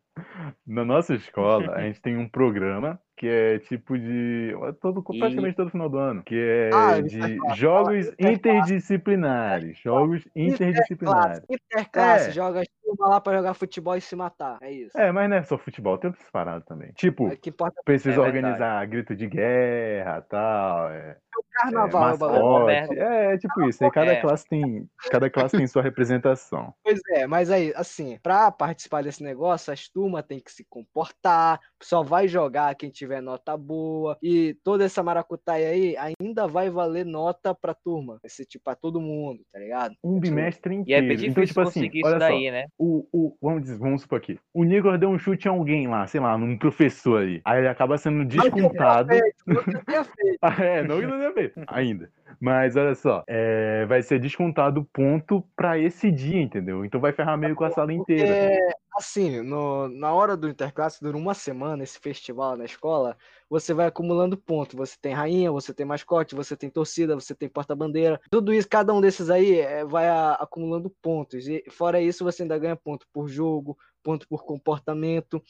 na 0.67 0.85
nossa 0.85 1.15
escola 1.15 1.73
a 1.75 1.81
gente 1.83 2.01
tem 2.01 2.17
um 2.17 2.29
programa 2.29 2.99
que 3.17 3.27
é 3.29 3.59
tipo 3.61 3.99
de. 3.99 4.53
Todo, 4.81 5.03
praticamente 5.03 5.57
todo 5.57 5.71
final 5.71 5.89
do 5.89 5.99
ano. 5.99 6.23
Que 6.25 6.35
é 6.37 6.71
Ah, 6.75 7.01
de 7.01 7.17
interclasse. 7.19 7.61
jogos 7.61 8.07
interclasse. 8.09 8.33
interdisciplinares. 8.35 9.79
Jogos 9.79 10.23
interdisciplinares. 10.35 11.41
Interclasse, 11.49 12.29
É. 12.31 12.33
joga 12.33 12.61
as 12.61 12.67
turma 12.85 13.09
lá 13.09 13.21
pra 13.21 13.37
jogar 13.37 13.55
futebol 13.55 13.97
e 13.97 14.01
se 14.01 14.15
matar. 14.15 14.59
É 14.61 14.71
isso. 14.71 14.97
É, 14.99 15.11
mas 15.11 15.29
não 15.31 15.37
é 15.37 15.43
só 15.43 15.57
futebol, 15.59 15.97
tem 15.99 16.11
outras 16.11 16.31
paradas 16.31 16.65
também. 16.67 16.93
Tipo, 16.93 17.29
É 17.29 17.37
precisa 17.85 18.17
É 18.17 18.21
organizar 18.21 18.87
grito 18.87 19.17
de 19.17 19.27
guerra 19.27 20.21
tal. 20.23 20.91
É, 20.91 21.17
o 21.37 21.45
carnaval, 21.53 22.03
é, 22.05 22.11
mascote. 22.11 22.99
É, 22.99 23.35
é 23.35 23.39
tipo 23.39 23.63
isso. 23.69 23.83
Aí 23.85 23.91
cada 23.91 24.13
É. 24.13 24.21
classe 24.21 24.47
tem. 24.49 24.89
Cada 25.11 25.31
classe 25.31 25.57
tem 25.57 25.67
sua 25.67 25.83
representação. 25.83 26.75
Pois 26.85 27.01
é, 27.15 27.27
mas 27.27 27.51
aí, 27.51 27.73
assim, 27.75 28.19
pra 28.23 28.51
participar 28.53 29.03
desse 29.03 29.23
negócio, 29.23 29.73
as 29.73 29.89
turmas 29.89 30.25
têm 30.25 30.41
que 30.41 30.53
se 30.53 30.65
comportar, 30.65 31.61
só 31.85 32.03
vai 32.03 32.27
jogar 32.27 32.75
quem 32.75 32.91
tiver 32.91 33.21
nota 33.21 33.57
boa, 33.57 34.17
e 34.23 34.57
toda 34.65 34.85
essa 34.85 35.03
maracutaia 35.03 35.69
aí 35.69 35.97
ainda 35.97 36.47
vai 36.47 36.71
valer 36.71 37.05
nota 37.05 37.55
pra 37.55 37.75
turma. 37.75 38.19
Vai 38.23 38.31
ser 38.31 38.45
tipo 38.47 38.65
pra 38.65 38.75
todo 38.75 39.01
mundo, 39.01 39.41
tá 39.53 39.59
ligado? 39.59 39.95
Um 40.03 40.19
bimestre 40.19 40.75
E 40.75 40.77
é 40.77 40.81
inteiro. 40.81 41.07
bem 41.07 41.17
difícil 41.17 41.31
então, 41.33 41.45
tipo 41.45 41.61
assim, 41.61 41.81
conseguir 41.81 42.05
olha 42.05 42.11
isso 42.13 42.19
daí, 42.19 42.51
né? 42.51 42.63
só. 42.63 42.69
O, 42.79 43.07
o, 43.13 43.37
vamos, 43.41 43.63
dizer, 43.63 43.79
vamos 43.79 44.03
supor 44.03 44.19
aqui. 44.19 44.39
O 44.53 44.65
Nigor 44.65 44.97
deu 44.99 45.11
um 45.11 45.19
chute 45.19 45.49
a 45.49 45.51
alguém 45.51 45.87
lá, 45.87 46.07
sei 46.07 46.21
lá, 46.21 46.39
num 46.39 46.57
professor 46.57 47.23
aí. 47.23 47.41
Aí 47.45 47.59
ele 47.61 47.69
acaba 47.69 47.99
sendo 47.99 48.25
descontado. 48.25 49.11
Não 49.47 49.63
que 49.63 49.77
eu 49.77 49.85
tenha 49.85 50.05
feito. 50.05 50.39
Ah, 50.43 50.63
é, 50.63 50.83
não 50.83 51.01
que 51.01 51.07
não 51.07 51.19
tenha 51.19 51.33
feito, 51.33 51.61
ainda. 51.67 52.11
Mas 52.41 52.77
olha 52.77 52.95
só, 52.95 53.23
é, 53.27 53.87
vai 53.87 54.03
ser 54.03 54.19
descontado 54.19 54.87
ponto 54.93 55.45
pra 55.57 55.79
esse 55.79 56.11
dia, 56.11 56.41
entendeu? 56.41 56.85
Então 56.85 57.01
vai 57.01 57.13
ferrar 57.13 57.39
meio 57.39 57.55
com 57.55 57.65
a 57.65 57.71
sala 57.71 57.93
inteira. 57.93 58.29
É, 58.29 58.59
assim, 58.97 59.41
no, 59.43 59.89
na 59.89 60.13
hora 60.13 60.37
do 60.37 60.49
interclasse, 60.49 61.01
dura 61.03 61.17
uma 61.17 61.35
semana 61.35 61.83
esse 61.83 61.99
festival 61.99 62.57
na 62.57 62.65
escola, 62.65 63.17
você 63.49 63.75
vai 63.75 63.87
acumulando 63.87 64.37
pontos. 64.37 64.75
Você 64.77 64.97
tem 65.01 65.13
rainha, 65.15 65.51
você 65.53 65.75
tem 65.75 65.85
mascote, 65.87 66.35
você 66.35 66.57
tem 66.57 66.71
torcida, 66.71 67.15
você 67.15 67.35
tem 67.35 67.49
porta-bandeira. 67.49 68.21
Tudo 68.31 68.53
isso, 68.53 68.69
cada 68.69 68.93
um 68.95 69.01
desses 69.01 69.31
aí 69.31 69.59
é, 69.59 69.85
vai 69.85 70.09
a- 70.09 70.35
acumulando 70.35 70.91
pontos. 71.03 71.47
E 71.49 71.65
fora 71.71 72.01
isso, 72.01 72.25
você 72.25 72.43
ainda 72.43 72.59
ganha 72.59 72.77
ponto 72.77 73.07
por 73.13 73.29
jogo, 73.29 73.77
ponto 74.03 74.27
por 74.29 74.45
comportamento. 74.45 75.43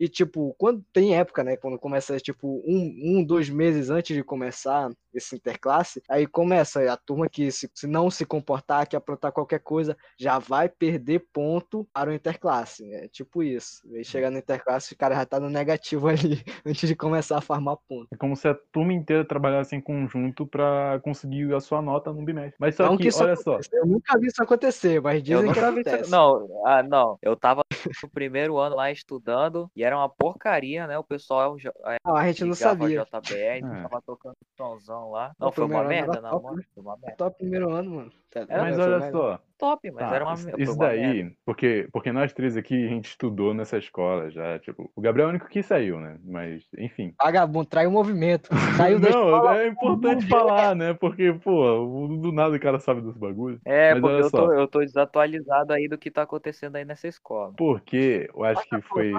E, 0.00 0.08
tipo, 0.08 0.54
quando 0.56 0.82
tem 0.94 1.14
época, 1.14 1.44
né? 1.44 1.58
Quando 1.58 1.78
começa, 1.78 2.16
tipo, 2.18 2.62
um, 2.66 3.18
um, 3.18 3.22
dois 3.22 3.50
meses 3.50 3.90
antes 3.90 4.16
de 4.16 4.24
começar 4.24 4.90
esse 5.12 5.36
interclasse, 5.36 6.02
aí 6.08 6.26
começa 6.26 6.90
a 6.90 6.96
turma 6.96 7.28
que, 7.28 7.50
se, 7.50 7.68
se 7.74 7.86
não 7.86 8.10
se 8.10 8.24
comportar, 8.24 8.88
que 8.88 8.96
aprontar 8.96 9.30
qualquer 9.30 9.58
coisa, 9.58 9.94
já 10.18 10.38
vai 10.38 10.68
perder 10.68 11.26
ponto 11.32 11.86
para 11.92 12.10
o 12.10 12.14
interclasse. 12.14 12.90
É 12.94 13.08
tipo 13.08 13.42
isso. 13.42 13.82
Aí 13.92 14.02
chegar 14.02 14.30
no 14.30 14.38
interclasse, 14.38 14.94
o 14.94 14.96
cara 14.96 15.14
já 15.14 15.26
tá 15.26 15.38
no 15.38 15.50
negativo 15.50 16.08
ali, 16.08 16.42
antes 16.64 16.88
de 16.88 16.96
começar 16.96 17.36
a 17.36 17.42
farmar 17.42 17.76
ponto. 17.88 18.08
É 18.10 18.16
como 18.16 18.34
se 18.34 18.48
a 18.48 18.54
turma 18.72 18.94
inteira 18.94 19.24
trabalhasse 19.24 19.76
em 19.76 19.80
conjunto 19.82 20.46
pra 20.46 20.98
conseguir 21.02 21.52
a 21.54 21.60
sua 21.60 21.82
nota 21.82 22.10
no 22.10 22.24
bimestre. 22.24 22.56
Mas 22.58 22.74
só 22.74 22.86
Não 22.86 22.96
que, 22.96 23.02
que 23.02 23.08
isso 23.08 23.22
olha 23.22 23.36
só. 23.36 23.58
Eu 23.72 23.86
nunca 23.86 24.18
vi 24.18 24.28
isso 24.28 24.42
acontecer, 24.42 25.00
mas 25.02 25.16
Eu 25.16 25.22
dizem 25.22 25.52
que 25.52 25.58
acontece. 25.58 26.02
isso. 26.02 26.10
Não, 26.10 26.48
ah, 26.64 26.82
não. 26.82 27.18
Eu 27.20 27.36
tava 27.36 27.62
no 28.02 28.08
primeiro 28.08 28.56
ano 28.56 28.76
lá 28.76 28.90
estudando 28.90 29.70
e 29.76 29.82
era 29.89 29.89
uma 29.96 30.08
porcaria, 30.08 30.86
né? 30.86 30.98
O 30.98 31.04
pessoal 31.04 31.56
é, 31.86 31.96
Não, 32.04 32.16
a 32.16 32.26
gente 32.26 32.44
não 32.44 32.54
sabia. 32.54 33.04
JBL, 33.04 33.66
É. 33.66 33.82
tava 33.82 34.02
tocando 34.02 34.36
somzão 34.56 35.10
lá. 35.10 35.32
Não, 35.38 35.50
foi 35.52 35.64
uma 35.64 35.84
merda, 35.84 36.18
era 36.18 36.30
não, 36.30 36.42
mano. 36.42 36.56
né? 36.58 36.64
Foi 36.74 36.82
uma 36.82 36.96
merda. 36.96 37.16
Top 37.16 37.36
primeiro 37.36 37.70
ano, 37.72 37.90
mano. 37.90 38.12
Tá- 38.30 38.46
Era 38.48 38.62
mas 38.62 38.76
foi 38.76 38.84
olha 38.84 39.10
só, 39.12 39.40
top, 39.60 39.90
mas 39.90 40.08
Tá, 40.08 40.14
era 40.14 40.24
uma 40.24 40.34
isso- 40.34 40.72
uma 40.72 40.86
daí, 40.86 41.30
porque, 41.44 41.86
porque 41.92 42.10
nós 42.10 42.32
três 42.32 42.56
aqui, 42.56 42.74
a 42.86 42.88
gente 42.88 43.10
estudou 43.10 43.52
nessa 43.52 43.76
escola 43.78 44.30
já, 44.30 44.58
tipo, 44.58 44.90
o 44.96 45.00
Gabriel 45.00 45.26
é 45.28 45.28
o 45.28 45.34
único 45.34 45.48
que 45.48 45.62
saiu, 45.62 46.00
né? 46.00 46.18
Mas, 46.24 46.64
enfim. 46.78 47.14
Vagabundo, 47.22 47.66
trai 47.66 47.86
o 47.86 47.90
movimento. 47.90 48.48
Saiu 48.76 48.98
da 48.98 49.10
Não, 49.10 49.26
escola. 49.26 49.58
é 49.58 49.68
importante 49.68 50.26
falar, 50.26 50.74
né? 50.74 50.94
Porque, 50.94 51.32
pô, 51.34 52.08
do 52.20 52.32
nada 52.32 52.56
o 52.56 52.60
cara 52.60 52.78
sabe 52.80 53.02
dos 53.02 53.16
bagulhos. 53.16 53.60
É, 53.64 53.92
Mas 53.92 54.00
porque 54.00 54.22
eu 54.22 54.30
tô, 54.30 54.52
eu 54.52 54.66
tô 54.68 54.80
desatualizado 54.80 55.72
aí 55.72 55.86
do 55.86 55.98
que 55.98 56.10
tá 56.10 56.22
acontecendo 56.22 56.76
aí 56.76 56.84
nessa 56.84 57.06
escola. 57.06 57.52
Porque 57.56 58.28
eu 58.34 58.44
acho 58.44 58.66
que 58.68 58.80
foi, 58.82 59.12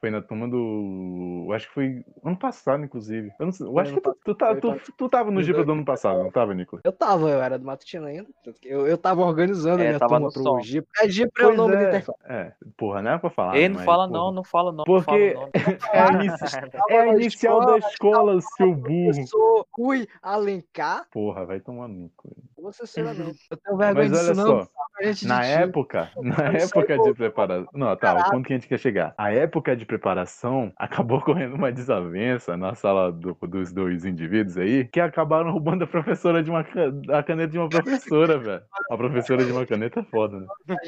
foi 0.00 0.10
na 0.10 0.22
turma 0.22 0.48
do. 0.48 1.46
Eu 1.48 1.52
acho 1.52 1.66
que 1.68 1.74
foi 1.74 2.04
ano 2.24 2.38
passado, 2.38 2.84
inclusive. 2.84 3.30
Eu, 3.38 3.46
não 3.46 3.52
sei, 3.52 3.66
eu 3.66 3.78
acho 3.78 3.94
que 3.94 4.00
tu, 4.00 4.16
tu, 4.24 4.34
tá, 4.34 4.54
tu, 4.54 4.74
tu 4.96 5.08
tava 5.08 5.30
no 5.30 5.42
Gipa 5.42 5.64
do 5.64 5.72
ano 5.72 5.84
passado, 5.84 6.22
não 6.22 6.30
tava, 6.30 6.54
Nicolas? 6.54 6.82
Eu 6.84 6.92
tava, 6.92 7.28
eu 7.30 7.42
era 7.42 7.58
do 7.58 7.64
Matutino 7.64 8.06
ainda. 8.06 8.28
Eu, 8.62 8.86
eu 8.86 8.98
tava 8.98 9.22
organizando 9.22 9.82
É, 9.82 9.87
minha 9.88 9.98
tava 9.98 10.14
turma 10.16 10.32
pro 10.32 10.42
som. 10.42 10.58
É, 10.58 11.08
Gipa 11.08 11.42
é 11.42 11.46
o 11.46 11.56
nome 11.56 11.76
do 11.76 11.82
é. 11.82 11.88
interclasse. 11.88 12.20
É, 12.24 12.52
porra, 12.76 13.02
não 13.02 13.10
é 13.12 13.18
pra 13.18 13.30
falar. 13.30 13.56
Ei, 13.56 13.62
né, 13.62 13.68
não 13.68 13.76
mas, 13.76 13.84
fala 13.84 14.08
porra. 14.08 14.18
não, 14.18 14.32
não 14.32 14.44
fala 14.44 14.72
não, 14.72 14.84
não 14.86 15.02
fala 15.02 15.04
Porque 15.04 15.34
o 15.36 15.40
nome. 15.40 15.50
é 15.92 16.00
a, 16.00 16.12
inici- 16.12 16.56
é 16.90 17.00
a 17.00 17.06
na 17.06 17.12
inicial 17.14 17.60
da 17.66 17.78
escola, 17.78 18.38
seu 18.56 18.74
burro. 18.74 19.66
Rui 19.72 20.06
Alencar. 20.22 21.06
Porra, 21.10 21.44
vai 21.46 21.60
tomar 21.60 21.88
no 21.88 22.10
cu. 22.16 22.34
Você 22.60 22.86
será 22.86 23.14
não. 23.14 23.32
Eu 23.50 23.56
tenho 23.56 23.76
vergonha 23.76 24.08
Mas 24.08 24.10
disso 24.10 24.24
olha 24.30 24.34
não. 24.34 24.62
só, 24.64 24.70
gente 25.02 25.26
na 25.26 25.44
época, 25.44 26.10
na 26.16 26.52
Isso 26.56 26.78
época 26.78 26.98
de 26.98 27.14
preparação. 27.14 27.68
Não, 27.74 27.96
tá, 27.96 28.14
o 28.14 28.30
ponto 28.30 28.46
que 28.46 28.52
a 28.52 28.56
gente 28.56 28.68
quer 28.68 28.78
chegar. 28.78 29.14
A 29.16 29.30
época 29.32 29.76
de 29.76 29.86
preparação 29.86 30.72
acabou 30.76 31.20
correndo 31.20 31.54
uma 31.54 31.70
desavença 31.70 32.56
na 32.56 32.74
sala 32.74 33.12
do- 33.12 33.34
dos 33.48 33.72
dois 33.72 34.04
indivíduos 34.04 34.58
aí, 34.58 34.84
que 34.86 35.00
acabaram 35.00 35.52
roubando 35.52 35.84
a 35.84 35.86
professora 35.86 36.42
de 36.42 36.50
uma 36.50 36.64
a 37.12 37.22
caneta 37.22 37.52
de 37.52 37.58
uma 37.58 37.68
professora, 37.68 38.38
velho. 38.38 38.62
A 38.90 38.96
professora 38.96 39.44
de 39.44 39.52
uma 39.52 39.66
caneta 39.66 40.00
é 40.00 40.02
foda, 40.04 40.40
né? 40.40 40.46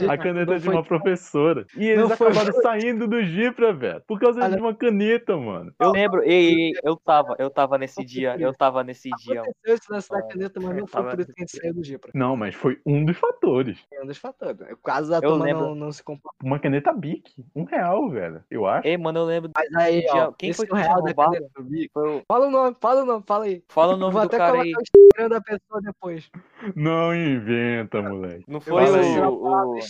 A 0.09 0.17
caneta 0.19 0.53
Não 0.53 0.59
de 0.59 0.69
uma 0.69 0.83
professora. 0.83 1.67
E 1.77 1.87
eles 1.87 2.09
Não 2.09 2.15
acabaram 2.15 2.53
saindo 2.63 3.07
do 3.07 3.23
Gipra, 3.23 3.73
velho. 3.73 4.03
Por 4.07 4.19
causa 4.19 4.49
de 4.49 4.61
uma 4.61 4.75
caneta, 4.75 5.37
mano. 5.37 5.73
Eu 5.79 5.93
lembro, 5.93 6.23
ei, 6.23 6.71
ei, 6.71 6.73
eu 6.83 6.97
tava, 6.97 7.37
eu 7.39 7.51
tava 7.51 7.79
nesse 7.79 8.05
dia, 8.05 8.37
eu 8.39 8.53
tava 8.55 8.83
nesse 8.83 9.11
dia. 9.25 9.43
Aconteceu 9.43 9.79
da 10.11 10.19
Ah, 10.19 10.23
caneta, 10.23 10.61
mas 10.61 10.77
não 10.77 10.87
foi 10.87 11.05
por 11.05 11.21
isso 11.21 11.33
saiu 11.61 11.75
do 11.75 11.85
Gipra. 11.85 12.11
Não, 12.15 12.37
mas 12.37 12.55
foi 12.55 12.81
um 12.87 13.05
dos 13.05 13.17
fatores. 13.17 13.79
É 13.93 14.03
um 14.03 14.07
dos 14.07 14.19
fatores. 14.19 14.61
O 14.73 14.77
caso 14.79 15.11
da 15.11 15.17
Eu 15.19 15.23
turma 15.31 15.45
lembro. 15.45 15.63
não, 15.63 15.75
não 15.75 15.93
se 15.93 16.03
comporta. 16.03 16.37
Uma 16.43 16.59
caneta 16.59 16.93
Bic. 16.93 17.33
Um 17.55 17.65
real, 17.65 18.09
velho. 18.11 18.43
Eu 18.51 18.67
acho. 18.67 18.87
Ei, 18.87 18.97
mano, 18.97 19.21
eu 19.21 19.25
lembro. 19.25 19.51
Mas 19.55 19.75
aí, 19.75 20.05
ó, 20.11 20.33
quem 20.33 20.53
foi 20.53 20.67
que 20.67 20.73
tinha 20.75 20.85
real 20.85 21.03
da 21.03 21.15
caneta 21.15 21.51
do. 21.63 21.71
Foi 21.93 22.09
o- 22.19 22.23
Fala 22.27 22.47
o 22.47 22.51
nome, 22.51 22.77
fala 22.81 23.03
o 23.03 23.07
nome, 23.07 23.25
fala 23.27 23.45
aí. 23.45 23.63
Fala 23.69 23.93
o 23.93 23.95
Eu 23.97 23.99
nome 23.99 24.13
vou 24.13 24.23
do 24.23 24.27
até 24.27 24.39
cara 24.39 24.53
colocar 24.53 24.67
aí. 24.69 24.75
o 24.75 24.81
Instagram 24.83 25.29
da 25.29 25.41
pessoa 25.41 25.81
depois. 25.83 26.31
Não 26.75 27.15
inventa, 27.15 28.03
moleque. 28.03 28.45
Não 28.49 28.57
Eu 28.57 28.61
foi 28.61 28.85
vou 28.87 29.03
tirar 29.03 29.31
o, 29.31 29.35
o, 29.35 29.81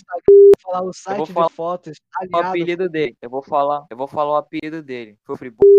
falar 0.62 0.82
o 0.82 0.92
site 0.92 1.32
falar 1.32 1.46
de 1.48 1.54
fotos 1.54 1.98
o 1.98 2.36
aliado. 2.36 2.48
apelido 2.48 2.88
dele. 2.88 3.16
Eu 3.20 3.30
vou 3.30 3.42
falar, 3.42 3.86
eu 3.90 3.96
vou 3.96 4.06
falar 4.06 4.32
o 4.32 4.36
apelido 4.36 4.82
dele. 4.82 5.16
Foi 5.24 5.34
o 5.36 5.38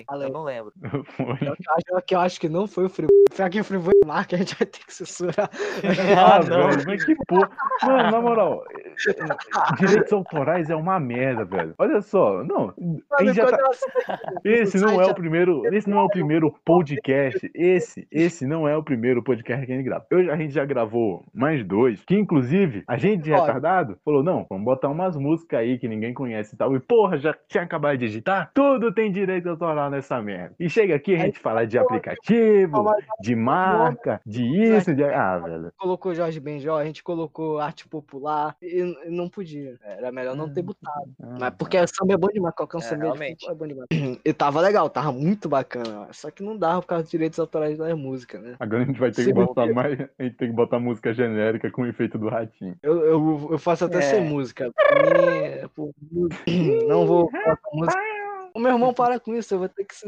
aí. 0.09 0.23
Eu 0.23 0.29
não 0.29 0.43
lembro. 0.43 0.73
Foi. 1.15 1.37
Eu 1.41 1.53
acho, 1.53 2.05
que 2.05 2.15
eu 2.15 2.19
acho 2.19 2.39
que 2.39 2.49
não 2.49 2.67
foi 2.67 2.85
o 2.85 2.89
Friboi. 2.89 3.15
Foi 3.31 3.45
aqui 3.45 3.59
o 3.61 3.63
Friboi 3.63 3.93
marca, 4.05 4.35
a 4.35 4.39
gente 4.39 4.55
vai 4.57 4.67
ter 4.67 4.83
que 4.85 4.93
censurar. 4.93 5.49
Ah, 6.21 6.39
velho, 6.39 6.83
mas 6.85 7.03
que 7.03 7.15
porra. 7.27 7.49
Mano, 7.83 8.11
na 8.11 8.21
moral, 8.21 8.63
eh, 8.71 8.91
direitos 9.79 10.13
autorais 10.13 10.69
é 10.69 10.75
uma 10.75 10.99
merda, 10.99 11.45
velho. 11.45 11.73
Olha 11.77 12.01
só, 12.01 12.43
não. 12.43 12.73
Mano, 12.77 13.01
tá... 13.09 13.19
Esse 14.43 14.79
não 14.79 15.01
é 15.01 15.05
o 15.05 15.13
primeiro. 15.13 15.63
Esse 15.73 15.89
não 15.89 15.99
é 15.99 16.03
o 16.03 16.09
primeiro 16.09 16.53
podcast. 16.63 17.49
Esse, 17.53 18.07
esse 18.11 18.45
não 18.45 18.67
é 18.67 18.75
o 18.75 18.83
primeiro 18.83 19.23
podcast 19.23 19.65
que 19.65 19.71
a 19.71 19.75
gente 19.75 19.85
grava. 19.85 20.05
Eu, 20.09 20.31
a 20.31 20.37
gente 20.37 20.53
já 20.53 20.65
gravou 20.65 21.25
mais 21.33 21.63
dois. 21.65 22.03
Que 22.05 22.15
inclusive, 22.15 22.83
a 22.87 22.97
gente 22.97 23.23
de 23.23 23.31
retardado 23.31 23.97
falou: 24.03 24.23
não, 24.23 24.45
vamos 24.49 24.65
botar 24.65 24.89
umas 24.89 25.15
músicas 25.15 25.59
aí 25.59 25.77
que 25.77 25.87
ninguém 25.87 26.13
conhece 26.13 26.55
e 26.55 26.57
tal. 26.57 26.75
E 26.75 26.79
porra, 26.79 27.17
já 27.17 27.35
tinha 27.47 27.63
acabado 27.63 27.97
de 27.97 28.07
digitar? 28.07 28.51
Tudo 28.53 28.91
tem 28.91 29.11
direito 29.11 29.49
autoral 29.49 29.89
nessa 29.89 30.21
merda. 30.21 30.55
E 30.59 30.69
chega 30.69 30.95
aqui 30.95 31.15
a 31.15 31.19
gente 31.19 31.39
fala 31.39 31.65
de 31.65 31.77
aplicativo, 31.77 32.85
de 33.21 33.35
marca, 33.35 34.21
de 34.25 34.43
isso, 34.43 34.93
de. 34.93 35.03
Ah, 35.03 35.37
velho. 35.37 35.70
Colocou 35.77 36.13
Jorge 36.13 36.39
Benjó, 36.39 36.77
a 36.77 36.85
gente 36.85 37.03
colocou 37.03 37.59
arte 37.59 37.87
popular 37.87 38.55
e, 38.61 38.79
e 39.05 39.09
não 39.09 39.27
podia. 39.29 39.77
Era 39.83 40.11
melhor 40.11 40.35
não 40.35 40.51
ter 40.53 40.61
botado. 40.61 41.09
Ah, 41.21 41.37
Mas 41.39 41.53
porque 41.57 41.77
o 41.77 41.87
samba 41.87 42.13
é 42.13 42.17
bom 42.17 42.27
demais, 42.27 42.53
qualquer 42.55 42.77
um 42.77 42.79
É, 42.79 42.83
samba 42.83 42.97
de 42.97 43.05
realmente. 43.05 43.49
é 43.49 43.53
bom 43.53 43.67
demais. 43.67 43.87
E 44.23 44.33
tava 44.33 44.61
legal, 44.61 44.89
tava 44.89 45.11
muito 45.11 45.49
bacana. 45.49 46.07
Só 46.11 46.29
que 46.29 46.43
não 46.43 46.55
dava 46.57 46.81
por 46.81 46.87
causa 46.87 47.03
dos 47.03 47.11
direitos 47.11 47.39
autorais 47.39 47.77
da 47.77 47.95
música, 47.95 48.39
né? 48.39 48.55
Agora 48.59 48.83
a 48.83 48.85
gente 48.85 48.99
vai 48.99 49.11
ter 49.11 49.25
que 49.25 49.33
botar 49.33 49.65
mais. 49.73 49.99
A 50.19 50.23
gente 50.23 50.35
tem 50.37 50.49
que 50.49 50.55
botar 50.55 50.79
música 50.79 51.13
genérica 51.13 51.71
com 51.71 51.83
o 51.83 51.87
efeito 51.87 52.17
do 52.17 52.29
ratinho. 52.29 52.75
Eu, 52.83 52.99
eu, 53.05 53.47
eu 53.51 53.59
faço 53.59 53.85
até 53.85 53.97
É. 53.97 54.01
sem 54.01 54.21
música. 54.23 54.71
Pra 54.75 55.01
mim, 55.03 55.27
é, 55.45 55.65
não 56.87 57.05
vou 57.05 57.29
colocar 57.29 57.57
música. 57.73 57.97
O 58.53 58.59
meu 58.59 58.71
irmão 58.71 58.93
para 58.93 59.19
com 59.19 59.35
isso, 59.35 59.53
eu 59.53 59.59
vou 59.59 59.69
ter 59.69 59.85
que 59.85 59.95
se. 59.95 60.07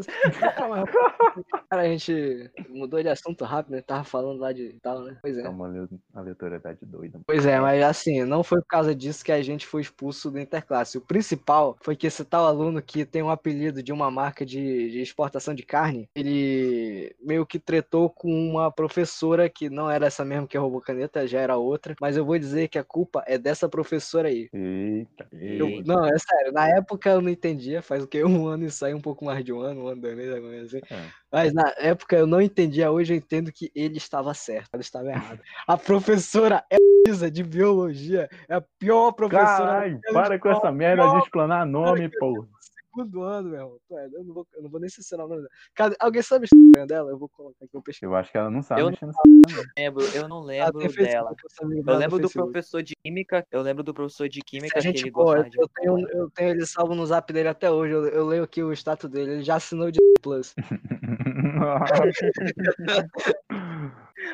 Cara, 1.69 1.81
a 1.83 1.87
gente 1.87 2.51
mudou 2.69 3.01
de 3.01 3.09
assunto 3.09 3.43
rápido, 3.45 3.73
né? 3.73 3.81
Tava 3.81 4.03
falando 4.03 4.39
lá 4.39 4.51
de 4.51 4.73
tal, 4.81 5.01
né? 5.03 5.17
Pois 5.21 5.37
É 5.37 5.41
é. 5.43 5.49
uma 5.49 5.67
ale- 5.67 5.87
aleatoriedade 6.13 6.79
doida. 6.83 7.19
Pois 7.25 7.45
é, 7.45 7.59
mas 7.59 7.81
assim, 7.83 8.23
não 8.23 8.43
foi 8.43 8.59
por 8.61 8.67
causa 8.67 8.93
disso 8.93 9.23
que 9.23 9.31
a 9.31 9.41
gente 9.41 9.65
foi 9.65 9.81
expulso 9.81 10.29
do 10.29 10.39
Interclasse. 10.39 10.97
O 10.97 11.01
principal 11.01 11.77
foi 11.81 11.95
que 11.95 12.07
esse 12.07 12.23
tal 12.25 12.45
aluno 12.45 12.81
que 12.81 13.05
tem 13.05 13.21
um 13.23 13.29
apelido 13.29 13.81
de 13.81 13.91
uma 13.91 14.11
marca 14.11 14.45
de, 14.45 14.91
de 14.91 15.01
exportação 15.01 15.53
de 15.53 15.63
carne, 15.63 16.09
ele 16.15 17.15
meio 17.21 17.45
que 17.45 17.59
tretou 17.59 18.09
com 18.09 18.29
uma 18.49 18.71
professora 18.71 19.49
que 19.49 19.69
não 19.69 19.89
era 19.89 20.07
essa 20.07 20.23
mesmo 20.25 20.47
que 20.47 20.57
roubou 20.57 20.81
caneta, 20.81 21.27
já 21.27 21.39
era 21.39 21.57
outra. 21.57 21.95
Mas 22.01 22.17
eu 22.17 22.25
vou 22.25 22.37
dizer 22.37 22.67
que 22.67 22.77
a 22.77 22.83
culpa 22.83 23.23
é 23.25 23.37
dessa 23.37 23.67
professora 23.69 24.27
aí. 24.27 24.49
Eita, 24.53 25.27
Eu- 25.31 25.67
eita. 25.69 25.93
não, 25.93 26.05
é 26.05 26.17
sério, 26.17 26.51
na 26.51 26.67
época 26.69 27.09
eu 27.09 27.21
não 27.21 27.29
entendia, 27.29 27.81
faz 27.81 28.03
o 28.03 28.07
que? 28.07 28.23
Um 28.23 28.32
ano 28.47 28.65
e 28.65 28.71
sai 28.71 28.93
um 28.93 29.01
pouco 29.01 29.25
mais 29.25 29.43
de 29.43 29.53
um 29.53 29.59
ano, 29.59 29.83
um 29.83 29.87
ano, 29.87 30.01
dois 30.01 30.15
meses, 30.15 30.35
alguma 30.35 30.51
coisa 30.51 30.65
assim. 30.65 30.93
É. 30.93 31.05
Mas 31.31 31.53
na 31.53 31.73
época 31.77 32.15
eu 32.15 32.27
não 32.27 32.41
entendia, 32.41 32.91
hoje 32.91 33.13
eu 33.13 33.17
entendo 33.17 33.51
que 33.51 33.71
ele 33.75 33.97
estava 33.97 34.33
certo, 34.33 34.69
ela 34.73 34.81
estava 34.81 35.09
errada. 35.09 35.41
A 35.67 35.77
professora 35.77 36.63
Elisa 36.69 37.29
de 37.29 37.43
biologia 37.43 38.29
é 38.47 38.55
a 38.55 38.63
pior 38.79 39.11
professora 39.11 39.45
Caralho, 39.45 39.99
para 40.11 40.39
com 40.39 40.49
essa 40.49 40.71
merda 40.71 41.07
de 41.09 41.17
explanar 41.19 41.65
nome, 41.65 42.09
pô. 42.17 42.47
Do 42.95 43.01
segundo 43.01 43.23
ano, 43.23 43.49
meu 43.49 43.59
irmão. 43.59 43.77
Eu 44.13 44.23
não 44.23 44.33
vou, 44.33 44.47
eu 44.53 44.63
não 44.63 44.69
vou 44.69 44.79
nem 44.79 44.89
censurar 44.89 45.25
o 45.25 45.29
nome 45.29 45.41
dela. 45.41 45.51
Cadê- 45.75 45.95
alguém 45.99 46.21
sabe 46.21 46.45
o 46.45 46.47
Instagram 46.55 46.87
dela? 46.87 47.09
Eu 47.11 47.17
vou 47.17 47.27
colocar 47.29 47.65
aqui, 47.65 47.75
eu 47.75 47.81
pesquiso. 47.81 48.05
Eu 48.11 48.15
acho 48.15 48.31
que 48.31 48.37
ela 48.37 48.49
não 48.49 48.61
sabe 48.61 48.81
Eu 48.81 48.89
mexer 48.89 49.05
no 49.05 49.11
lembro, 49.77 50.03
eu 50.15 50.27
não 50.27 50.41
lembro 50.41 50.81
Facebook, 50.81 51.09
dela. 51.09 51.35
eu 51.61 51.71
Eu 51.71 51.97
lembro 51.97 52.17
do 52.17 52.21
Facebook. 52.23 52.51
professor 52.51 52.83
de 52.83 52.93
química, 53.03 53.45
eu 53.51 53.61
lembro 53.61 53.83
do 53.83 53.93
professor 53.93 54.27
de 54.29 54.39
Se 54.39 54.45
química 54.45 54.79
a 54.79 54.81
que 54.81 54.87
gente 54.87 55.01
ele 55.03 55.11
pô, 55.11 55.23
gostava 55.25 55.49
de. 55.49 55.57
eu 55.59 55.67
tenho, 55.67 56.09
eu 56.09 56.29
tenho 56.31 56.49
ele 56.51 56.65
salvo 56.65 56.95
no 56.95 57.05
zap 57.05 57.31
dele 57.33 57.49
até 57.49 57.69
hoje. 57.71 57.93
Eu, 57.93 58.05
eu 58.07 58.25
leio 58.25 58.43
aqui 58.43 58.63
o 58.63 58.71
status 58.73 59.09
dele. 59.09 59.31
Ele 59.33 59.43
já 59.43 59.55
assinou 59.55 59.91
de 59.91 59.99
Plus. 60.23 60.55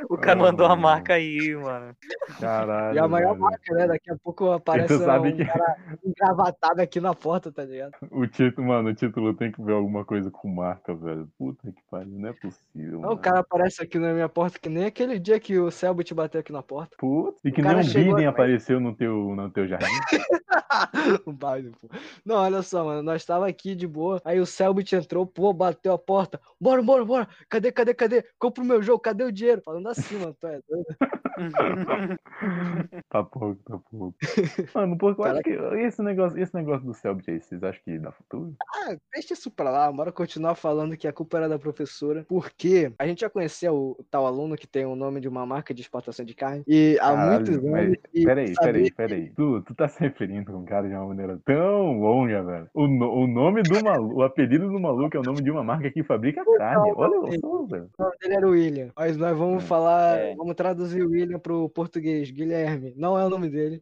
O 0.10 0.18
cara 0.18 0.38
mandou 0.40 0.66
a 0.68 0.74
Ah, 0.74 0.76
marca 0.76 1.14
aí, 1.16 1.56
mano. 1.56 1.96
Caralho. 2.40 2.96
E 2.96 3.00
a 3.00 3.08
maior 3.08 3.30
velho. 3.32 3.42
marca, 3.42 3.74
né? 3.74 3.88
Daqui 3.88 4.12
a 4.12 4.16
pouco 4.18 4.52
aparece 4.52 4.94
um 4.94 4.98
que- 5.36 5.46
cara 5.46 5.78
engravatado 6.06 6.82
aqui 6.82 7.00
na 7.00 7.14
porta, 7.14 7.52
tá 7.52 7.64
ligado? 7.64 7.92
O 8.12 8.26
título, 8.28 8.68
mano, 8.68 8.90
o 8.90 8.94
título 8.96 9.34
tem 9.34 9.52
que 9.52 9.62
ver 9.62 9.74
alguma 9.74 10.06
coisa 10.06 10.30
com 10.32 10.48
marca, 10.48 10.94
velho. 10.94 11.28
Puta 11.38 11.72
que 11.72 11.82
pariu, 11.90 12.08
não 12.18 12.30
é 12.30 12.34
possível. 12.34 12.94
Não, 12.94 13.00
mano. 13.02 13.14
o 13.14 13.18
cara 13.18 13.40
aparece 13.40 13.82
aqui 13.84 13.98
na 14.00 14.14
minha 14.14 14.30
porta 14.30 14.60
que 14.60 14.70
nem 14.70 14.86
aquele 14.86 15.20
dia 15.20 15.40
que 15.40 15.58
o 15.60 15.70
Selbit 15.72 16.14
bateu 16.14 16.40
aqui 16.42 16.52
na 16.52 16.64
porta. 16.64 16.96
Putz, 16.98 17.40
e 17.44 17.52
que 17.52 17.62
nem 17.62 17.76
um 17.78 17.84
chegou 17.84 18.14
Biden 18.16 18.28
apareceu 18.28 18.80
no 18.80 18.94
teu, 18.96 19.36
no 19.36 19.50
teu 19.50 19.68
jardim. 19.68 19.86
o 21.26 21.32
Biden, 21.32 21.72
pô. 21.82 21.90
Não, 22.26 22.36
olha 22.36 22.62
só, 22.62 22.84
mano. 22.86 23.02
Nós 23.02 23.26
tava 23.26 23.48
aqui 23.48 23.76
de 23.76 23.88
boa. 23.88 24.22
Aí 24.24 24.40
o 24.40 24.46
Selbit 24.46 24.96
entrou, 24.96 25.26
pô, 25.26 25.52
bateu 25.54 25.94
a 25.94 25.98
porta. 25.98 26.40
Bora, 26.60 26.82
bora, 26.82 27.06
bora. 27.06 27.28
Cadê, 27.50 27.72
cadê, 27.72 27.94
cadê? 27.94 28.24
Compra 28.38 28.64
o 28.64 28.68
meu 28.68 28.82
jogo, 28.82 29.00
cadê 29.00 29.24
o 29.24 29.32
dinheiro? 29.32 29.62
Falando 29.62 29.89
assim, 29.90 30.18
mano. 30.18 30.36
Tu 30.40 30.48
é 30.48 30.60
doido. 30.70 30.86
tá 33.10 33.24
pouco, 33.24 33.56
tá 33.66 33.78
pouco. 33.90 34.16
Mano, 34.76 34.98
porque 34.98 35.22
eu 35.22 35.26
acho 35.26 35.42
que 35.42 35.50
esse 35.52 36.02
negócio, 36.02 36.38
esse 36.42 36.54
negócio 36.54 36.86
do 36.86 36.94
Selbit 36.94 37.32
aí, 37.32 37.40
vocês 37.40 37.64
acham 37.64 37.82
que 37.84 37.98
dá 37.98 38.12
futuro? 38.12 38.54
Ah, 38.76 38.96
deixa 39.14 39.34
isso 39.34 39.50
pra 39.52 39.70
lá, 39.70 39.92
bora 39.92 40.12
continuar 40.12 40.56
falando 40.56 40.98
que 40.98 41.08
a 41.08 41.14
culpa 41.14 41.38
era 41.38 41.48
da 41.50 41.58
professora, 41.60 42.26
porque 42.28 42.92
a 43.00 43.08
gente 43.08 43.22
já 43.22 43.30
conhecia 43.30 43.72
o 43.74 43.98
tal 44.12 44.26
aluno 44.26 44.56
que 44.58 44.68
tem 44.68 44.86
o 44.86 44.96
nome 44.96 45.20
de 45.22 45.28
uma 45.28 45.46
marca 45.46 45.74
de 45.74 45.82
exportação 45.82 46.26
de 46.26 46.34
carne, 46.36 46.64
e 46.68 46.98
há 47.02 47.14
Caralho, 47.14 47.36
muitos 47.52 47.64
mas 47.64 47.86
anos. 47.86 47.98
e 48.14 48.26
Peraí, 48.26 48.54
peraí, 48.56 48.92
peraí. 48.92 49.30
Tu, 49.32 49.62
tu 49.62 49.76
tá 49.76 49.88
se 49.88 50.00
referindo 50.00 50.52
com 50.52 50.58
um 50.60 50.66
cara 50.66 50.88
de 50.88 50.94
uma 50.94 51.08
maneira 51.08 51.40
tão 51.46 52.00
longa, 52.00 52.44
velho. 52.44 52.70
O, 52.74 52.88
no- 52.88 53.14
o 53.14 53.28
nome 53.28 53.64
do 53.64 53.82
maluco, 53.84 54.16
o 54.16 54.24
apelido 54.24 54.68
do 54.70 54.80
maluco 54.80 55.16
é 55.16 55.20
o 55.20 55.24
nome 55.24 55.42
de 55.42 55.52
uma 55.52 55.64
marca 55.64 55.90
que 55.92 56.04
fabrica 56.04 56.44
carne. 56.58 56.92
Olha. 56.96 57.20
O 57.20 57.38
nome 57.38 57.68
dele 58.20 58.34
era 58.36 58.48
William. 58.48 58.90
Mas 58.96 59.18
nós 59.18 59.38
vamos 59.38 59.64
É. 59.64 59.68
falar, 59.68 59.79
É. 60.18 60.36
vamos 60.36 60.56
traduzir 60.56 61.02
o 61.04 61.10
William 61.10 61.40
pro 61.40 61.70
português. 61.70 62.30
Guilherme. 62.32 62.94
Não 62.98 63.18
é 63.18 63.26
o 63.26 63.30
nome 63.30 63.50
dele. 63.50 63.80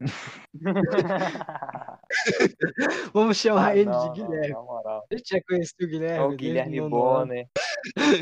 Vamos 3.13 3.37
chamar 3.37 3.69
Ah, 3.69 3.75
ele 3.77 3.85
não, 3.85 4.11
de 4.13 4.21
não, 4.21 4.29
Guilherme. 4.29 4.53
na 4.53 4.61
moral. 4.61 5.03
A 5.11 5.15
gente 5.15 5.29
já 5.29 5.39
conhecia 5.47 5.73
o 5.79 5.83
É 5.85 5.87
Guilherme. 5.87 6.25
o 6.25 6.29
desde 6.37 6.73
Guilherme. 6.79 6.81
Bonner. 6.81 7.47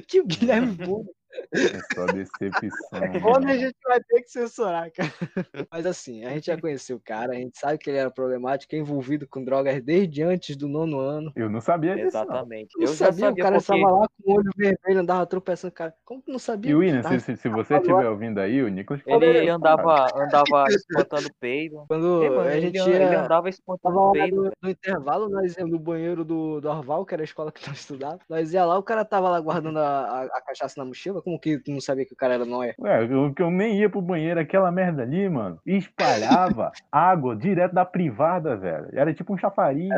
que 0.07 0.21
o 0.21 0.25
Guilherme 0.25 0.71
Bonner. 0.73 1.13
É 1.51 1.95
só 1.95 2.05
decepção. 2.05 2.99
Onde 2.99 3.17
a 3.17 3.19
mano. 3.19 3.59
gente 3.59 3.75
vai 3.87 4.01
ter 4.01 4.21
que 4.21 4.29
censurar, 4.29 4.91
cara. 4.91 5.11
Mas 5.71 5.85
assim, 5.85 6.25
a 6.25 6.29
gente 6.29 6.47
já 6.47 6.59
conheceu 6.59 6.97
o 6.97 6.99
cara, 6.99 7.33
a 7.33 7.35
gente 7.35 7.57
sabe 7.57 7.77
que 7.77 7.89
ele 7.89 7.97
era 7.97 8.11
problemático, 8.11 8.75
é 8.75 8.79
envolvido 8.79 9.27
com 9.27 9.43
drogas 9.43 9.81
desde 9.81 10.23
antes 10.23 10.55
do 10.55 10.67
nono 10.67 10.99
ano. 10.99 11.31
Eu 11.35 11.49
não 11.49 11.61
sabia 11.61 11.95
disso. 11.95 12.15
Não. 12.17 12.23
Exatamente. 12.23 12.75
Eu 12.75 12.83
Eu 12.83 12.87
não 12.87 12.95
já 12.95 13.05
sabia, 13.05 13.25
sabia 13.27 13.31
o 13.31 13.43
cara 13.43 13.57
porque 13.57 13.73
estava 13.73 13.99
lá 13.99 14.07
com 14.07 14.31
o 14.31 14.35
olho 14.35 14.51
vermelho, 14.57 14.99
andava 14.99 15.25
tropeçando, 15.25 15.73
cara. 15.73 15.93
Como 16.03 16.21
que 16.21 16.31
não 16.31 16.39
sabia? 16.39 16.71
E 16.71 16.75
William, 16.75 17.03
se, 17.03 17.19
se, 17.19 17.37
se 17.37 17.49
você 17.49 17.75
estiver 17.75 18.09
ouvindo 18.09 18.39
aí, 18.39 18.61
o 18.61 18.67
Nicolas 18.67 19.01
ele 19.05 19.49
andava, 19.49 20.07
andava 20.15 20.65
espantando 20.69 21.29
peido. 21.39 21.85
Quando 21.87 22.23
Ei, 22.23 22.29
mano, 22.29 22.41
a 22.41 22.57
ele, 22.57 22.61
gente 22.61 22.89
ele 22.89 23.03
ia, 23.03 23.23
andava 23.23 23.49
espantando 23.49 24.11
peido. 24.11 24.35
no, 24.43 24.51
no 24.61 24.69
intervalo, 24.69 25.29
nós 25.29 25.55
íamos 25.55 25.71
no 25.71 25.79
banheiro 25.79 26.23
do, 26.23 26.59
do 26.59 26.69
Orval, 26.69 27.05
que 27.05 27.13
era 27.13 27.23
a 27.23 27.25
escola 27.25 27.51
que 27.51 27.67
nós 27.67 27.79
estudávamos. 27.79 28.23
Nós 28.29 28.53
ia 28.53 28.65
lá, 28.65 28.77
o 28.77 28.83
cara 28.83 29.05
tava 29.05 29.29
lá 29.29 29.39
guardando 29.39 29.79
a, 29.79 30.21
a, 30.21 30.23
a 30.25 30.41
cachaça 30.41 30.75
na 30.77 30.85
mochila, 30.85 31.21
como 31.25 31.39
que 31.39 31.57
tu 31.57 31.71
não 31.71 31.81
sabia 31.81 32.05
que 32.05 32.13
o 32.13 32.17
cara 32.17 32.35
era 32.35 32.45
nóia? 32.45 32.75
Ué, 32.79 33.03
eu, 33.03 33.33
que 33.33 33.41
eu 33.41 33.49
nem 33.49 33.79
ia 33.79 33.89
pro 33.89 34.01
banheiro, 34.01 34.39
aquela 34.39 34.71
merda 34.71 35.01
ali, 35.01 35.27
mano, 35.27 35.59
espalhava 35.65 36.71
água 36.91 37.35
direto 37.35 37.73
da 37.73 37.83
privada, 37.83 38.55
velho. 38.55 38.87
Era 38.93 39.13
tipo 39.13 39.33
um 39.33 39.37
chafariz. 39.37 39.89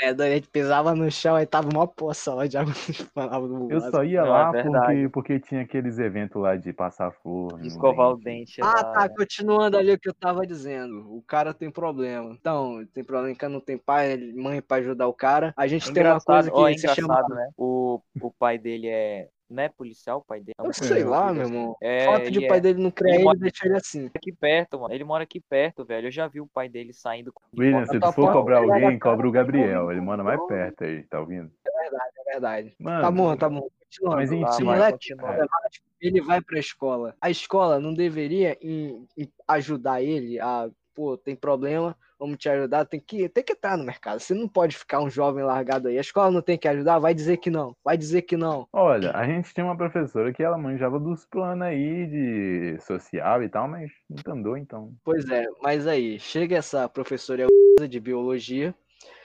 É, 0.00 0.08
a 0.08 0.30
gente 0.30 0.48
pisava 0.48 0.94
no 0.94 1.10
chão, 1.10 1.36
aí 1.36 1.44
tava 1.44 1.68
uma 1.68 1.86
poça 1.86 2.32
lá 2.32 2.46
de 2.46 2.56
água 2.56 2.72
que 2.86 2.90
espalhava 2.92 3.46
no 3.46 3.70
Eu 3.70 3.80
só 3.82 4.02
ia 4.02 4.24
lá 4.24 4.50
é 4.54 4.62
porque, 4.62 5.08
porque 5.12 5.40
tinha 5.40 5.60
aqueles 5.62 5.98
eventos 5.98 6.40
lá 6.40 6.56
de 6.56 6.72
passar 6.72 7.10
flor. 7.10 7.60
Escovar 7.62 8.10
o 8.10 8.16
dente. 8.16 8.62
Ah, 8.62 8.72
da- 8.72 8.84
tá, 8.92 9.08
continuando 9.10 9.76
ali 9.76 9.92
o 9.92 9.98
que 9.98 10.08
eu 10.08 10.14
tava 10.14 10.46
dizendo. 10.46 11.14
O 11.14 11.22
cara 11.22 11.52
tem 11.52 11.70
problema. 11.70 12.30
Então, 12.32 12.84
tem 12.94 13.04
problema 13.04 13.34
que 13.36 13.48
não 13.48 13.60
tem 13.60 13.76
pai, 13.76 14.16
mãe 14.34 14.62
pra 14.62 14.78
ajudar 14.78 15.06
o 15.06 15.12
cara. 15.12 15.52
A 15.56 15.66
gente 15.66 15.90
É 15.90 15.92
tem 15.92 16.02
uma 16.02 16.18
coisa 16.20 16.48
engraçado, 16.48 16.54
que 16.54 16.62
ó, 16.62 16.68
é 16.68 16.74
se 16.74 16.88
chama. 16.94 17.22
né? 17.28 17.50
O, 17.56 18.00
o 18.22 18.30
pai 18.30 18.58
dele 18.58 18.88
é. 18.88 19.28
Não 19.50 19.62
é 19.62 19.68
policial 19.68 20.18
o 20.18 20.24
pai 20.24 20.40
dele? 20.40 20.54
Eu 20.58 20.72
sei 20.72 21.04
lá, 21.04 21.32
meu 21.32 21.46
irmão. 21.46 21.76
É, 21.80 22.04
fato 22.04 22.30
de 22.30 22.38
o 22.38 22.48
pai 22.48 22.58
é. 22.58 22.60
dele 22.60 22.82
não 22.82 22.90
criar 22.90 23.10
Ele 23.10 23.16
ele, 23.18 23.24
mora- 23.24 23.38
deixa 23.38 23.66
ele 23.66 23.76
assim. 23.76 24.10
aqui 24.14 24.30
perto, 24.32 24.78
mano. 24.78 24.92
Ele 24.92 25.04
mora 25.04 25.22
aqui 25.24 25.40
perto, 25.40 25.84
velho. 25.84 26.08
Eu 26.08 26.10
já 26.10 26.28
vi 26.28 26.40
o 26.40 26.46
pai 26.46 26.68
dele 26.68 26.92
saindo 26.92 27.32
William, 27.58 27.86
se 27.86 27.98
tu 27.98 28.06
for 28.12 28.14
porta, 28.26 28.32
cobrar 28.34 28.58
alguém, 28.58 28.98
cobra 28.98 29.26
o 29.26 29.32
Gabriel. 29.32 29.90
Ele 29.90 30.00
mora 30.02 30.22
mais 30.22 30.38
perto 30.46 30.84
aí, 30.84 31.02
tá 31.04 31.18
ouvindo? 31.20 31.50
É 31.66 32.32
verdade. 32.32 32.74
Mano, 32.78 33.00
Tá 33.02 33.10
bom, 33.10 33.36
tá 33.36 33.48
bom. 33.48 33.68
Continuando. 33.88 34.16
Mas 34.16 34.30
enfim, 34.32 34.64
lá, 34.64 34.92
continua. 34.92 35.22
problemático, 35.28 35.86
ele 35.98 36.20
vai 36.20 36.42
pra 36.42 36.58
escola. 36.58 37.16
A 37.22 37.30
escola 37.30 37.80
não 37.80 37.94
deveria 37.94 38.54
em- 38.60 39.06
em 39.16 39.32
ajudar 39.48 40.02
ele 40.02 40.38
a, 40.38 40.68
pô, 40.98 41.16
tem 41.16 41.36
problema, 41.36 41.96
vamos 42.18 42.38
te 42.38 42.48
ajudar, 42.48 42.84
tem 42.84 42.98
que, 42.98 43.28
tem 43.28 43.44
que 43.44 43.52
estar 43.52 43.76
no 43.76 43.84
mercado. 43.84 44.18
Você 44.18 44.34
não 44.34 44.48
pode 44.48 44.76
ficar 44.76 45.00
um 45.00 45.08
jovem 45.08 45.44
largado 45.44 45.86
aí. 45.86 45.96
A 45.96 46.00
escola 46.00 46.28
não 46.28 46.42
tem 46.42 46.58
que 46.58 46.66
ajudar, 46.66 46.98
vai 46.98 47.14
dizer 47.14 47.36
que 47.36 47.50
não. 47.50 47.76
Vai 47.84 47.96
dizer 47.96 48.22
que 48.22 48.36
não. 48.36 48.66
Olha, 48.72 49.12
a 49.12 49.24
gente 49.24 49.54
tinha 49.54 49.64
uma 49.64 49.76
professora 49.76 50.32
que 50.32 50.42
ela 50.42 50.58
manjava 50.58 50.98
dos 50.98 51.24
planos 51.24 51.68
aí 51.68 52.06
de 52.08 52.80
social 52.80 53.44
e 53.44 53.48
tal, 53.48 53.68
mas 53.68 53.92
não 54.26 54.34
andou 54.34 54.56
então. 54.56 54.92
Pois 55.04 55.30
é, 55.30 55.46
mas 55.62 55.86
aí, 55.86 56.18
chega 56.18 56.56
essa 56.56 56.88
professora 56.88 57.46
de 57.88 58.00
biologia 58.00 58.74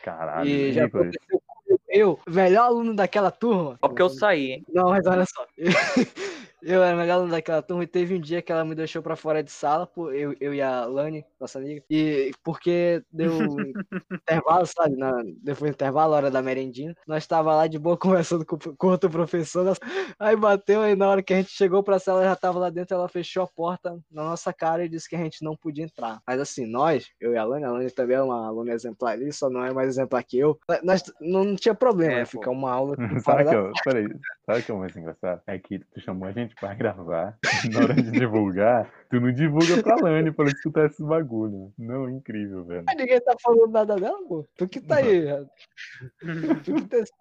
Caralho, 0.04 0.48
e 0.48 0.72
já 0.74 0.86
aconteceu. 0.86 1.42
Eu, 1.90 2.20
melhor 2.28 2.66
aluno 2.66 2.94
daquela 2.94 3.32
turma. 3.32 3.80
Só 3.82 3.88
porque 3.88 4.02
eu 4.02 4.10
saí, 4.10 4.52
hein? 4.52 4.66
Não, 4.72 4.90
mas 4.92 5.08
olha 5.08 5.26
só. 5.26 5.44
Eu 6.66 6.82
era 6.84 6.96
melhor 6.96 7.16
aluno 7.16 7.32
daquela 7.32 7.62
turma 7.62 7.84
e 7.84 7.88
teve 7.88 8.16
um 8.16 8.20
dia 8.22 8.42
que 8.42 8.52
ela 8.52 8.64
me 8.64 8.74
deixou 8.76 9.02
pra 9.04 9.16
fora 9.16 9.44
de 9.44 9.52
sala, 9.52 9.90
eu, 10.14 10.34
eu 10.40 10.54
e 10.54 10.62
a 10.62 10.86
Lani, 10.86 11.26
nossa 11.40 11.60
amiga, 11.60 11.84
e 11.90 12.32
porque 12.44 13.04
deu 13.12 13.58
intervalo, 14.24 14.66
sabe? 14.66 14.96
Na, 14.96 15.12
depois 15.42 15.72
do 15.72 15.76
intervalo, 15.76 16.14
hora 16.14 16.32
da 16.32 16.42
merendinha, 16.42 16.96
nós 17.06 17.28
tava 17.28 17.54
lá 17.54 17.68
de 17.68 17.78
boa 17.78 17.98
conversando 18.00 18.46
com, 18.46 18.58
com 18.58 18.88
outro 18.88 19.10
professor, 19.10 19.66
nós- 19.66 19.80
aí 20.18 20.36
bateu, 20.38 20.82
aí 20.82 20.96
na 20.96 21.10
hora 21.10 21.22
que 21.22 21.34
a 21.34 21.38
gente 21.38 21.52
chegou 21.52 21.84
pra 21.84 22.00
sala, 22.00 22.22
ela 22.22 22.30
já 22.30 22.36
tava 22.36 22.60
lá 22.60 22.70
dentro, 22.70 22.96
ela 22.96 23.10
fechou 23.10 23.44
a 23.44 23.48
porta 23.48 24.00
na 24.10 24.24
nossa 24.24 24.54
cara 24.54 24.86
e 24.86 24.90
disse 24.90 25.10
que 25.10 25.16
a 25.16 25.20
gente 25.20 25.44
não 25.44 25.58
podia 25.58 25.84
entrar. 25.84 26.22
Mas 26.26 26.40
assim, 26.40 26.66
nós, 26.66 27.10
eu 27.20 27.34
e 27.34 27.38
a 27.38 27.44
Lani, 27.44 27.66
a 27.66 27.72
Lani 27.72 27.92
também 27.92 28.16
é 28.18 28.22
uma 28.22 28.48
aluna 28.48 28.72
exemplar 28.74 29.14
ali, 29.14 29.32
só 29.34 29.50
não 29.50 29.66
é 29.66 29.74
mais 29.74 29.90
exemplar 29.90 30.24
que 30.24 30.38
eu, 30.40 30.58
nós 30.84 31.04
não, 31.20 31.44
não 31.44 31.56
tinha 31.56 31.76
problema, 31.76 32.14
É, 32.14 32.20
né, 32.20 32.26
ficar 32.26 32.52
uma 32.52 32.72
aula 32.72 32.96
Sabe 33.24 33.44
da 33.44 33.50
que, 33.50 33.56
eu, 33.56 33.72
peraí, 33.84 34.10
sabe 34.46 34.60
o 34.60 34.64
que 34.64 34.72
é 34.72 34.74
o 34.74 34.80
mais 34.80 34.96
engraçado? 34.96 35.42
É 35.48 35.60
que 35.60 35.80
tu 35.80 36.00
chamou 36.02 36.28
a 36.28 36.32
gente 36.32 36.53
pra 36.60 36.74
gravar, 36.76 37.38
na 37.72 37.80
hora 37.80 37.94
de 37.94 38.12
divulgar, 38.12 38.90
tu 39.14 39.22
não 39.22 39.32
divulga 39.32 39.84
pra 39.84 39.96
Lani 39.98 40.32
pra 40.32 40.46
ela 40.46 40.54
escutar 40.54 40.86
esses 40.88 41.06
bagulho. 41.06 41.72
Não, 41.78 42.10
incrível, 42.10 42.64
velho. 42.66 42.84
Mas 42.86 42.98
ninguém 42.98 43.22
tá 43.22 43.36
falando 43.42 43.72
nada 43.72 43.96
dela, 43.96 44.18
pô. 44.28 44.46
Tu 44.58 44.68
que 44.68 44.82
tá 44.82 44.96
aí. 44.98 45.26
tu 46.64 46.74
que 46.74 46.88
tá 46.88 46.98
esse. 46.98 47.12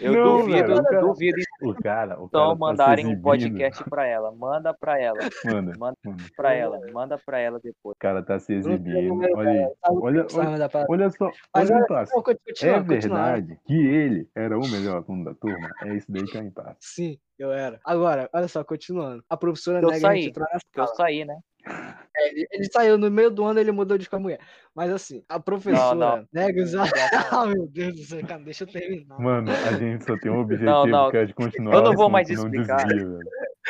Eu 0.00 0.12
Não, 0.12 0.38
duvido, 0.38 0.52
velho, 0.58 0.74
o 0.74 0.76
eu 0.78 0.84
cara- 0.84 1.00
duvido 1.00 1.36
O 1.62 1.74
cara, 1.74 2.20
o 2.20 2.26
então 2.26 2.40
cara 2.40 2.48
tá 2.52 2.54
mandarem 2.58 3.06
um 3.06 3.20
podcast 3.20 3.82
pra 3.90 4.06
ela. 4.06 4.30
Manda 4.32 4.72
pra 4.72 5.00
ela. 5.00 5.18
Manda, 5.44 5.72
Manda 5.78 5.96
pra 6.36 6.54
ela. 6.54 6.80
Manda 6.92 7.18
pra 7.24 7.38
ela 7.40 7.58
depois. 7.58 7.94
O 7.96 7.98
cara 7.98 8.22
tá 8.22 8.38
se 8.38 8.52
exibindo. 8.54 9.20
Olha 9.36 9.50
aí. 9.50 9.72
Olha, 9.88 10.26
olha, 10.34 10.70
olha 10.88 11.10
só, 11.10 11.30
Mas 11.54 11.70
olha 11.70 11.78
olha, 11.78 11.86
passo. 11.88 12.12
não, 12.14 12.22
continua, 12.22 12.74
É 12.76 12.78
continua. 12.84 13.16
verdade 13.24 13.58
que 13.66 13.74
ele 13.74 14.28
era 14.34 14.56
o 14.58 14.68
melhor 14.68 15.04
aluno 15.06 15.24
da 15.24 15.34
turma? 15.34 15.68
É 15.82 15.94
isso 15.96 16.06
daí 16.10 16.24
que 16.24 16.38
é 16.38 16.42
impasse. 16.42 16.76
Sim, 16.80 17.18
eu 17.38 17.52
era. 17.52 17.80
Agora, 17.84 18.28
olha 18.32 18.48
só, 18.48 18.62
continuando. 18.64 19.22
A 19.28 19.36
professora 19.36 19.78
Eu 19.80 19.90
nega 19.90 20.08
a 20.08 20.14
gente 20.14 20.22
saí. 20.22 20.28
entrar 20.28 20.44
na 20.52 20.58
Porque 20.60 20.80
eu 20.80 20.86
sala. 20.86 20.96
Né? 21.24 21.38
É, 22.16 22.28
ele, 22.28 22.46
ele 22.50 22.64
saiu 22.72 22.96
no 22.96 23.10
meio 23.10 23.30
do 23.30 23.44
ano, 23.44 23.58
ele 23.58 23.72
mudou 23.72 23.98
de 23.98 24.08
com 24.08 24.16
a 24.16 24.20
mulher. 24.20 24.40
Mas 24.74 24.90
assim, 24.90 25.24
a 25.28 25.38
professora 25.38 25.94
não. 25.94 26.28
nega 26.32 26.62
os. 26.62 26.72
Ah, 27.30 27.46
meu 27.46 27.66
Deus 27.66 27.94
do 27.94 28.02
céu, 28.04 28.26
cara, 28.26 28.40
deixa 28.42 28.64
eu 28.64 28.68
terminar. 28.68 29.18
Mano, 29.18 29.50
a 29.50 29.72
gente 29.72 30.04
só 30.04 30.16
tem 30.18 30.30
um 30.30 30.40
objetivo 30.40 30.70
Não, 30.70 30.86
não. 30.86 31.10
que 31.10 31.16
é 31.16 31.24
de 31.26 31.34
continuar. 31.34 31.74
Eu 31.74 31.82
não 31.82 31.94
vou 31.94 32.08
mais 32.08 32.28
não 32.28 32.44
explicar. 32.44 32.86
desvia. 32.86 33.18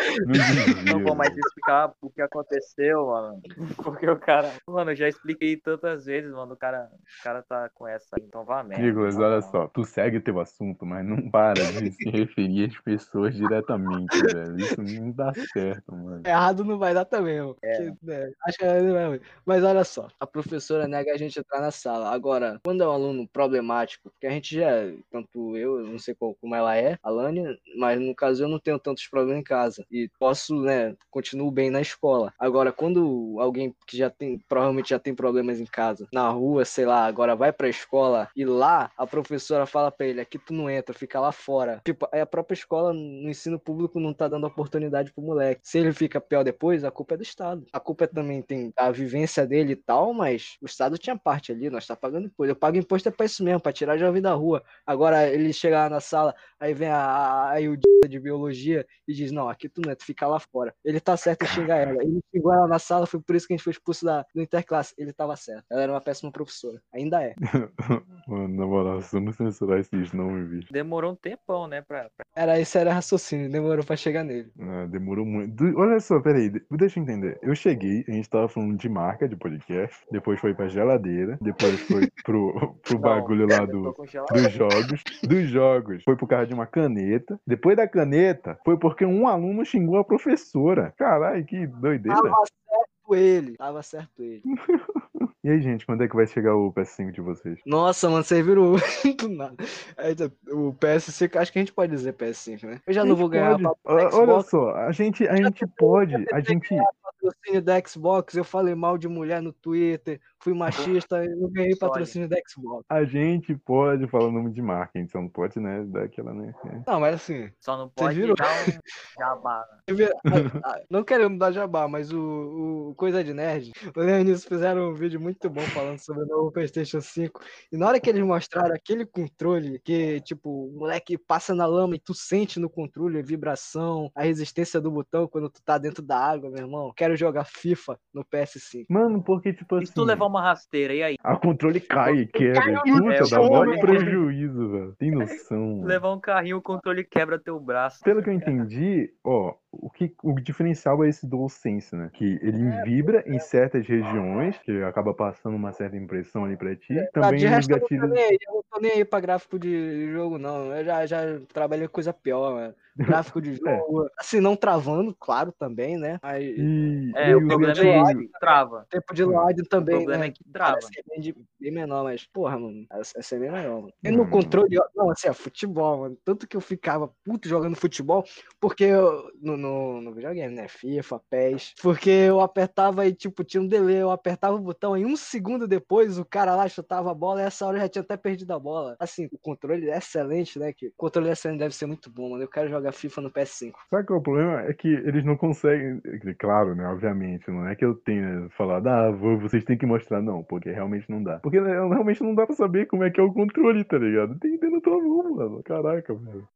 Não 0.86 1.02
vou 1.02 1.14
mais 1.14 1.36
explicar 1.36 1.92
o 2.00 2.10
que 2.10 2.22
aconteceu, 2.22 3.06
mano. 3.06 3.40
Porque 3.82 4.08
o 4.08 4.18
cara. 4.18 4.52
Mano, 4.66 4.92
eu 4.92 4.96
já 4.96 5.08
expliquei 5.08 5.56
tantas 5.56 6.04
vezes, 6.04 6.30
mano. 6.30 6.54
O 6.54 6.56
cara, 6.56 6.88
o 7.20 7.22
cara 7.22 7.42
tá 7.42 7.68
com 7.74 7.86
essa. 7.86 8.16
Então 8.20 8.44
vá 8.44 8.62
merda. 8.62 8.84
Nicolas, 8.84 9.16
Não, 9.16 9.24
olha 9.24 9.42
só, 9.42 9.66
tu 9.68 9.84
segue 9.84 10.20
teu 10.20 10.38
assunto, 10.40 10.84
mas 10.84 11.04
não 11.04 11.30
para 11.30 11.54
de 11.54 11.90
se 11.92 12.08
referir 12.10 12.70
às 12.70 12.78
pessoas 12.80 13.34
diretamente, 13.34 14.16
velho. 14.32 14.58
Isso 14.58 14.82
não 14.82 15.10
dá 15.12 15.32
certo, 15.52 15.94
mano. 15.94 16.22
Errado 16.26 16.64
não 16.64 16.78
vai 16.78 16.94
dar 16.94 17.04
também, 17.04 17.40
mano. 17.40 17.56
É. 17.62 17.92
Né, 18.02 18.32
acho 18.46 18.58
que 18.58 18.64
não 18.64 19.10
vai. 19.10 19.20
Mas 19.44 19.64
olha 19.64 19.84
só, 19.84 20.08
a 20.18 20.26
professora 20.26 20.88
nega 20.88 21.12
a 21.12 21.16
gente 21.16 21.38
entrar 21.38 21.60
na 21.60 21.70
sala. 21.70 22.10
Agora, 22.10 22.60
quando 22.64 22.82
é 22.82 22.86
um 22.86 22.92
aluno 22.92 23.28
problemático, 23.28 24.10
porque 24.10 24.26
a 24.26 24.30
gente 24.30 24.56
já, 24.56 24.70
tanto 25.10 25.56
eu, 25.56 25.80
eu 25.80 25.86
não 25.86 25.98
sei 25.98 26.14
qual, 26.14 26.34
como 26.34 26.54
ela 26.54 26.76
é, 26.76 26.98
a 27.02 27.10
Lani, 27.10 27.58
mas 27.76 28.00
no 28.00 28.14
caso 28.14 28.44
eu 28.44 28.48
não 28.48 28.58
tenho 28.58 28.78
tantos 28.78 29.06
problemas 29.06 29.40
em 29.40 29.44
casa. 29.44 29.84
E 29.90 29.95
posso, 30.18 30.54
né, 30.60 30.94
continuo 31.10 31.50
bem 31.50 31.70
na 31.70 31.80
escola. 31.80 32.32
Agora, 32.38 32.72
quando 32.72 33.36
alguém 33.38 33.74
que 33.86 33.96
já 33.96 34.10
tem, 34.10 34.38
provavelmente 34.48 34.90
já 34.90 34.98
tem 34.98 35.14
problemas 35.14 35.60
em 35.60 35.64
casa, 35.64 36.06
na 36.12 36.28
rua, 36.28 36.64
sei 36.64 36.84
lá, 36.84 37.06
agora 37.06 37.34
vai 37.36 37.52
pra 37.52 37.68
escola 37.68 38.28
e 38.36 38.44
lá 38.44 38.90
a 38.96 39.06
professora 39.06 39.66
fala 39.66 39.90
pra 39.90 40.06
ele, 40.06 40.20
aqui 40.20 40.38
tu 40.38 40.52
não 40.52 40.68
entra, 40.68 40.94
fica 40.94 41.20
lá 41.20 41.32
fora. 41.32 41.80
Tipo, 41.84 42.08
aí 42.12 42.20
a 42.20 42.26
própria 42.26 42.54
escola 42.54 42.92
no 42.92 43.28
ensino 43.28 43.58
público 43.58 44.00
não 44.00 44.12
tá 44.12 44.28
dando 44.28 44.46
oportunidade 44.46 45.12
pro 45.12 45.22
moleque. 45.22 45.60
Se 45.62 45.78
ele 45.78 45.92
fica 45.92 46.20
pior 46.20 46.44
depois, 46.44 46.84
a 46.84 46.90
culpa 46.90 47.14
é 47.14 47.16
do 47.16 47.22
Estado. 47.22 47.64
A 47.72 47.80
culpa 47.80 48.04
é 48.04 48.06
também 48.06 48.42
tem 48.42 48.72
a 48.76 48.90
vivência 48.90 49.46
dele 49.46 49.72
e 49.72 49.76
tal, 49.76 50.12
mas 50.12 50.56
o 50.60 50.66
Estado 50.66 50.98
tinha 50.98 51.16
parte 51.16 51.52
ali, 51.52 51.70
nós 51.70 51.86
tá 51.86 51.96
pagando 51.96 52.26
imposto. 52.26 52.50
Eu 52.50 52.56
pago 52.56 52.76
imposto 52.76 53.08
é 53.08 53.12
pra 53.12 53.26
isso 53.26 53.42
mesmo, 53.44 53.60
pra 53.60 53.72
tirar 53.72 53.98
jovem 53.98 54.22
da 54.22 54.32
rua. 54.32 54.62
Agora 54.86 55.28
ele 55.28 55.52
chega 55.52 55.78
lá 55.84 55.90
na 55.90 56.00
sala, 56.00 56.34
aí 56.58 56.74
vem 56.74 56.88
a, 56.88 56.98
a, 56.98 57.50
a 57.52 57.60
Ildinha 57.60 58.08
de 58.08 58.18
biologia 58.18 58.86
e 59.06 59.12
diz, 59.12 59.32
não, 59.32 59.48
aqui 59.48 59.68
tu 59.68 59.80
não 59.86 59.92
entra, 59.92 60.04
fica 60.04 60.26
lá 60.26 60.38
fora. 60.38 60.74
Ele 60.84 61.00
tá 61.00 61.16
certo 61.16 61.42
em 61.44 61.48
xingar 61.48 61.76
ela. 61.78 62.02
Ele 62.02 62.20
xingou 62.34 62.52
ela 62.52 62.66
na 62.66 62.78
sala, 62.78 63.06
foi 63.06 63.20
por 63.20 63.34
isso 63.34 63.46
que 63.46 63.54
a 63.54 63.56
gente 63.56 63.64
foi 63.64 63.70
expulso 63.72 64.04
da, 64.04 64.24
do 64.34 64.42
interclasse. 64.42 64.94
Ele 64.98 65.12
tava 65.12 65.36
certo. 65.36 65.64
Ela 65.70 65.82
era 65.82 65.92
uma 65.92 66.00
péssima 66.00 66.30
professora. 66.30 66.80
Ainda 66.94 67.22
é. 67.22 67.34
Mano, 68.26 68.48
na 68.48 68.66
moral, 68.66 69.00
se 69.02 69.16
eu 69.16 69.20
não 69.20 69.32
censurar 69.32 69.78
esses 69.78 70.12
nomes, 70.12 70.48
bicho. 70.48 70.72
Demorou 70.72 71.12
um 71.12 71.16
tempão, 71.16 71.66
né? 71.66 71.82
Pra, 71.82 72.10
pra- 72.16 72.26
Era 72.34 72.58
esse 72.60 72.76
era 72.78 72.92
raciocínio, 72.92 73.50
demorou 73.50 73.84
pra 73.84 73.96
chegar 73.96 74.24
nele. 74.24 74.50
Ah, 74.60 74.86
demorou 74.86 75.24
muito. 75.24 75.54
Du- 75.54 75.78
Olha 75.78 76.00
só, 76.00 76.20
peraí, 76.20 76.50
de- 76.50 76.62
deixa 76.72 76.98
eu 76.98 77.02
entender. 77.04 77.38
Eu 77.42 77.54
cheguei, 77.54 78.04
a 78.08 78.12
gente 78.12 78.28
tava 78.28 78.48
falando 78.48 78.76
de 78.76 78.88
marca 78.88 79.28
de 79.28 79.36
podcast, 79.36 79.96
depois 80.10 80.40
foi 80.40 80.54
pra 80.54 80.68
geladeira, 80.68 81.38
depois 81.40 81.78
foi 81.82 82.08
pro, 82.24 82.52
pro 82.82 82.94
Não, 82.94 83.00
bagulho 83.00 83.46
lá 83.48 83.64
do, 83.64 83.94
dos 84.32 84.52
jogos, 84.52 85.02
dos 85.22 85.48
jogos, 85.48 86.02
foi 86.04 86.16
por 86.16 86.28
causa 86.28 86.46
de 86.46 86.54
uma 86.54 86.66
caneta. 86.66 87.38
Depois 87.46 87.76
da 87.76 87.86
caneta, 87.86 88.58
foi 88.64 88.76
porque 88.78 89.04
um 89.04 89.28
aluno 89.28 89.64
xingou 89.66 89.98
a 89.98 90.04
professora. 90.04 90.94
Caralho, 90.96 91.44
que 91.44 91.66
doideira. 91.66 92.22
Tava 92.22 92.44
certo 92.46 93.14
ele. 93.14 93.56
Tava 93.56 93.82
certo 93.82 94.22
ele. 94.22 94.42
E 95.46 95.48
aí, 95.48 95.60
gente, 95.60 95.86
quando 95.86 96.02
é 96.02 96.08
que 96.08 96.16
vai 96.16 96.26
chegar 96.26 96.56
o 96.56 96.72
PS5 96.72 97.12
de 97.12 97.20
vocês? 97.20 97.60
Nossa, 97.64 98.10
mano, 98.10 98.24
vocês 98.24 98.44
viram 98.44 98.72
do 99.16 99.28
nada. 99.28 99.54
Tá, 99.54 100.52
O 100.52 100.74
PS5, 100.74 101.36
acho 101.36 101.52
que 101.52 101.58
a 101.60 101.62
gente 101.62 101.72
pode 101.72 101.92
dizer 101.92 102.14
PS5, 102.14 102.64
né? 102.64 102.80
Eu 102.84 102.92
já 102.92 103.04
não 103.04 103.14
vou 103.14 103.28
ganhar 103.28 103.56
pode. 103.56 103.78
Olha 103.84 104.10
Xbox, 104.10 104.50
só, 104.50 104.74
a 104.74 104.90
gente, 104.90 105.28
a 105.28 105.36
gente 105.36 105.64
pode, 105.78 106.16
a 106.32 106.40
gente. 106.40 106.68
patrocínio 107.00 107.62
da 107.62 107.80
Xbox, 107.80 108.34
eu 108.34 108.42
falei 108.42 108.74
mal 108.74 108.98
de 108.98 109.06
mulher 109.06 109.40
no 109.40 109.52
Twitter, 109.52 110.20
fui 110.46 110.54
machista, 110.54 111.24
eu 111.24 111.36
não 111.36 111.50
ganhei 111.50 111.74
patrocínio 111.74 112.28
da 112.28 112.36
Xbox. 112.48 112.84
A 112.88 113.02
gente 113.02 113.56
pode 113.56 114.06
falar 114.06 114.26
o 114.26 114.30
nome 114.30 114.52
de 114.52 114.62
marca, 114.62 114.92
a 114.94 114.98
gente 115.00 115.10
só 115.10 115.20
não 115.20 115.28
pode, 115.28 115.58
né, 115.58 115.82
dar 115.88 116.04
aquela, 116.04 116.32
né? 116.32 116.54
é. 116.66 116.82
Não, 116.86 117.00
mas 117.00 117.16
assim, 117.16 117.50
Só 117.58 117.76
não 117.76 117.88
pode 117.88 118.14
viram? 118.14 118.34
dar 118.34 118.46
um 118.46 119.18
jabá. 119.18 119.66
né? 119.72 119.78
eu 119.88 119.96
vi- 119.96 120.04
a- 120.04 120.68
a- 120.70 120.80
não 120.88 121.02
querendo 121.02 121.36
dar 121.36 121.50
jabá, 121.50 121.88
mas 121.88 122.12
o, 122.12 122.90
o 122.90 122.94
Coisa 122.94 123.24
de 123.24 123.34
Nerd, 123.34 123.72
o 123.96 124.00
Leonis 124.00 124.44
fizeram 124.44 124.90
um 124.90 124.94
vídeo 124.94 125.20
muito 125.20 125.50
bom 125.50 125.62
falando 125.62 125.98
sobre 125.98 126.22
o 126.22 126.26
novo 126.26 126.52
PlayStation 126.52 127.00
5. 127.00 127.40
E 127.72 127.76
na 127.76 127.88
hora 127.88 127.98
que 127.98 128.08
eles 128.08 128.24
mostraram 128.24 128.72
aquele 128.74 129.04
controle, 129.04 129.80
que 129.84 130.20
tipo, 130.20 130.68
o 130.68 130.78
moleque 130.78 131.18
passa 131.18 131.56
na 131.56 131.66
lama 131.66 131.96
e 131.96 131.98
tu 131.98 132.14
sente 132.14 132.60
no 132.60 132.70
controle 132.70 133.18
a 133.18 133.22
vibração, 133.22 134.12
a 134.14 134.22
resistência 134.22 134.80
do 134.80 134.92
botão 134.92 135.26
quando 135.26 135.50
tu 135.50 135.60
tá 135.64 135.76
dentro 135.76 136.02
da 136.04 136.16
água, 136.18 136.50
meu 136.50 136.60
irmão. 136.62 136.92
Quero 136.96 137.16
jogar 137.16 137.44
FIFA 137.44 137.98
no 138.14 138.24
PS5. 138.24 138.86
Mano, 138.88 139.20
porque, 139.22 139.52
tipo 139.52 139.74
E 139.74 139.78
assim. 139.78 139.86
se 139.86 139.94
tu 139.94 140.04
levar 140.04 140.26
uma 140.26 140.35
rasteira, 140.40 140.94
e 140.94 141.02
aí? 141.02 141.16
A 141.22 141.36
controle 141.36 141.80
cai 141.80 142.18
e 142.18 142.26
quebra. 142.26 142.82
Puta, 142.82 143.28
dá 143.30 143.60
velho. 143.60 143.80
prejuízo, 143.80 144.70
velho. 144.70 144.94
Tem 144.98 145.10
noção. 145.10 145.82
Levar 145.84 146.12
um 146.12 146.20
carrinho, 146.20 146.58
o 146.58 146.62
controle 146.62 147.04
quebra 147.04 147.38
teu 147.38 147.58
braço. 147.60 148.02
Pelo 148.02 148.22
que 148.22 148.30
eu 148.30 148.34
entendi, 148.34 149.10
ó, 149.24 149.54
o, 149.80 149.90
que, 149.90 150.14
o 150.22 150.34
diferencial 150.40 151.04
é 151.04 151.08
esse 151.08 151.26
DualSense, 151.26 151.94
né? 151.94 152.10
Que 152.12 152.38
ele 152.42 152.70
vibra 152.84 153.22
em 153.26 153.38
certas 153.38 153.86
regiões, 153.86 154.58
que 154.58 154.82
acaba 154.82 155.14
passando 155.14 155.54
uma 155.56 155.72
certa 155.72 155.96
impressão 155.96 156.44
ali 156.44 156.56
pra 156.56 156.74
ti. 156.76 156.94
Tá, 157.12 157.20
Também 157.20 157.38
de 157.40 157.44
os 157.46 157.50
resto, 157.50 157.70
eu 157.72 157.78
não 157.78 157.80
tô 157.80 157.94
gatilhos. 157.94 158.10
nem 158.10 158.24
aí, 158.24 158.38
eu 158.48 158.54
não 158.54 158.62
tô 158.70 158.80
nem 158.80 158.90
aí 158.92 159.04
pra 159.04 159.20
gráfico 159.20 159.58
de 159.58 160.10
jogo, 160.12 160.38
não. 160.38 160.74
Eu 160.74 160.84
já, 160.84 161.06
já 161.06 161.18
trabalhei 161.52 161.86
com 161.86 161.94
coisa 161.94 162.12
pior, 162.12 162.54
mano. 162.54 162.74
Gráfico 162.96 163.40
de 163.40 163.54
É. 163.66 163.76
jogo. 163.78 164.08
Assim, 164.18 164.40
não 164.40 164.56
travando, 164.56 165.14
claro, 165.18 165.52
também, 165.52 165.96
né? 165.98 166.18
Mas 166.22 166.44
E, 166.44 167.12
É, 167.14 167.30
e 167.30 167.34
o 167.34 167.38
os 167.38 167.46
problema 167.46 167.80
é 167.82 168.02
esse, 168.02 168.30
trava. 168.40 168.86
tempo 168.90 169.14
de 169.14 169.24
load 169.24 169.62
também, 169.68 169.96
problema 169.96 170.24
né? 170.24 170.26
é 170.28 170.30
que 170.30 170.44
trava. 170.52 170.78
É 170.78 171.02
bem, 171.10 171.20
de- 171.20 171.34
bem 171.60 171.70
menor, 171.72 172.04
mas, 172.04 172.24
porra, 172.26 172.58
mano, 172.58 172.86
essa 172.90 173.36
é 173.36 173.38
bem 173.38 173.50
maior, 173.50 173.80
mano. 173.82 173.92
E 174.04 174.10
Hum. 174.10 174.16
no 174.16 174.28
controle, 174.30 174.78
ó, 174.78 174.84
não, 174.94 175.10
assim, 175.10 175.28
é 175.28 175.32
futebol, 175.32 175.98
mano. 175.98 176.16
Tanto 176.24 176.46
que 176.46 176.56
eu 176.56 176.60
ficava 176.60 177.08
puto 177.24 177.48
jogando 177.48 177.76
futebol, 177.76 178.24
porque 178.60 178.84
eu, 178.84 179.30
no, 179.40 179.56
no, 179.66 180.00
no 180.00 180.14
videogame, 180.14 180.54
né? 180.54 180.68
FIFA, 180.68 181.20
PES. 181.30 181.74
Porque 181.82 182.10
eu 182.10 182.40
apertava 182.40 183.06
e, 183.06 183.14
tipo, 183.14 183.42
tinha 183.42 183.62
um 183.62 183.66
delay. 183.66 183.96
Eu 183.96 184.10
apertava 184.10 184.56
o 184.56 184.60
botão 184.60 184.96
e 184.96 185.04
um 185.04 185.16
segundo 185.16 185.66
depois 185.66 186.18
o 186.18 186.24
cara 186.24 186.54
lá 186.54 186.68
chutava 186.68 187.10
a 187.10 187.14
bola 187.14 187.42
e 187.42 187.44
essa 187.44 187.66
hora 187.66 187.78
eu 187.78 187.82
já 187.82 187.88
tinha 187.88 188.02
até 188.02 188.16
perdido 188.16 188.52
a 188.52 188.58
bola. 188.58 188.96
Assim, 188.98 189.28
o 189.32 189.38
controle 189.38 189.90
é 189.90 189.98
excelente, 189.98 190.58
né? 190.58 190.72
Que 190.72 190.88
o 190.88 190.92
controle 190.96 191.30
excelente 191.30 191.58
deve 191.58 191.74
ser 191.74 191.86
muito 191.86 192.10
bom, 192.10 192.30
mano. 192.30 192.42
Eu 192.42 192.48
quero 192.48 192.68
jogar 192.68 192.92
FIFA 192.92 193.20
no 193.22 193.30
PS5. 193.30 193.72
Sabe 193.90 194.06
qual 194.06 194.18
é 194.18 194.20
o 194.20 194.22
problema? 194.22 194.60
É 194.62 194.72
que 194.72 194.88
eles 194.88 195.24
não 195.24 195.36
conseguem. 195.36 196.00
Claro, 196.38 196.74
né? 196.74 196.86
Obviamente. 196.86 197.50
Não 197.50 197.66
é 197.66 197.74
que 197.74 197.84
eu 197.84 197.94
tenha 197.94 198.48
falado, 198.50 198.86
ah, 198.86 199.10
vocês 199.10 199.64
têm 199.64 199.78
que 199.78 199.86
mostrar, 199.86 200.22
não, 200.22 200.42
porque 200.42 200.70
realmente 200.70 201.10
não 201.10 201.22
dá. 201.22 201.38
Porque 201.40 201.60
né, 201.60 201.72
realmente 201.72 202.22
não 202.22 202.34
dá 202.34 202.46
pra 202.46 202.54
saber 202.54 202.86
como 202.86 203.04
é 203.04 203.10
que 203.10 203.20
é 203.20 203.22
o 203.22 203.32
controle, 203.32 203.84
tá 203.84 203.98
ligado? 203.98 204.38
Tem 204.38 204.56
ter 204.58 204.70
na 204.70 204.80
tua 204.80 205.00
mão, 205.02 205.34
mano. 205.34 205.62
Caraca, 205.62 206.14
velho. 206.14 206.48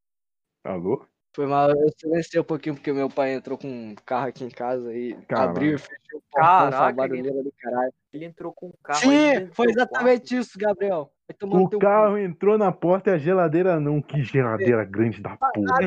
Alô? 0.65 1.07
Foi 1.33 1.47
mal, 1.47 1.71
eu 1.71 1.91
silenciei 1.97 2.41
um 2.41 2.45
pouquinho 2.45 2.75
porque 2.75 2.93
meu 2.93 3.09
pai 3.09 3.35
entrou 3.35 3.57
com 3.57 3.69
um 3.69 3.95
carro 4.05 4.29
aqui 4.29 4.45
em 4.45 4.51
casa 4.51 4.93
e 4.93 5.15
Caralho. 5.29 5.51
abriu 5.51 5.75
e 5.77 5.79
fechou 5.79 6.19
o 6.19 6.23
portão, 6.31 6.71
Caraca, 6.71 6.93
barulheira 6.93 7.43
do 7.43 7.53
caralho. 7.61 7.93
Ele 8.13 8.25
entrou 8.25 8.53
com 8.53 8.67
um 8.67 8.73
carro. 8.83 9.09
aí 9.09 9.39
Sim, 9.39 9.49
foi 9.53 9.71
exatamente 9.71 10.37
isso, 10.37 10.59
Gabriel. 10.59 11.13
O 11.43 11.79
carro 11.79 12.19
entrou 12.19 12.59
na 12.59 12.73
porta 12.73 13.11
e 13.11 13.15
a 13.15 13.19
geladeira 13.19 13.79
não. 13.79 14.03
Que 14.03 14.23
geladeira 14.25 14.85
grande 14.85 15.23
da 15.23 15.37
porra. 15.37 15.79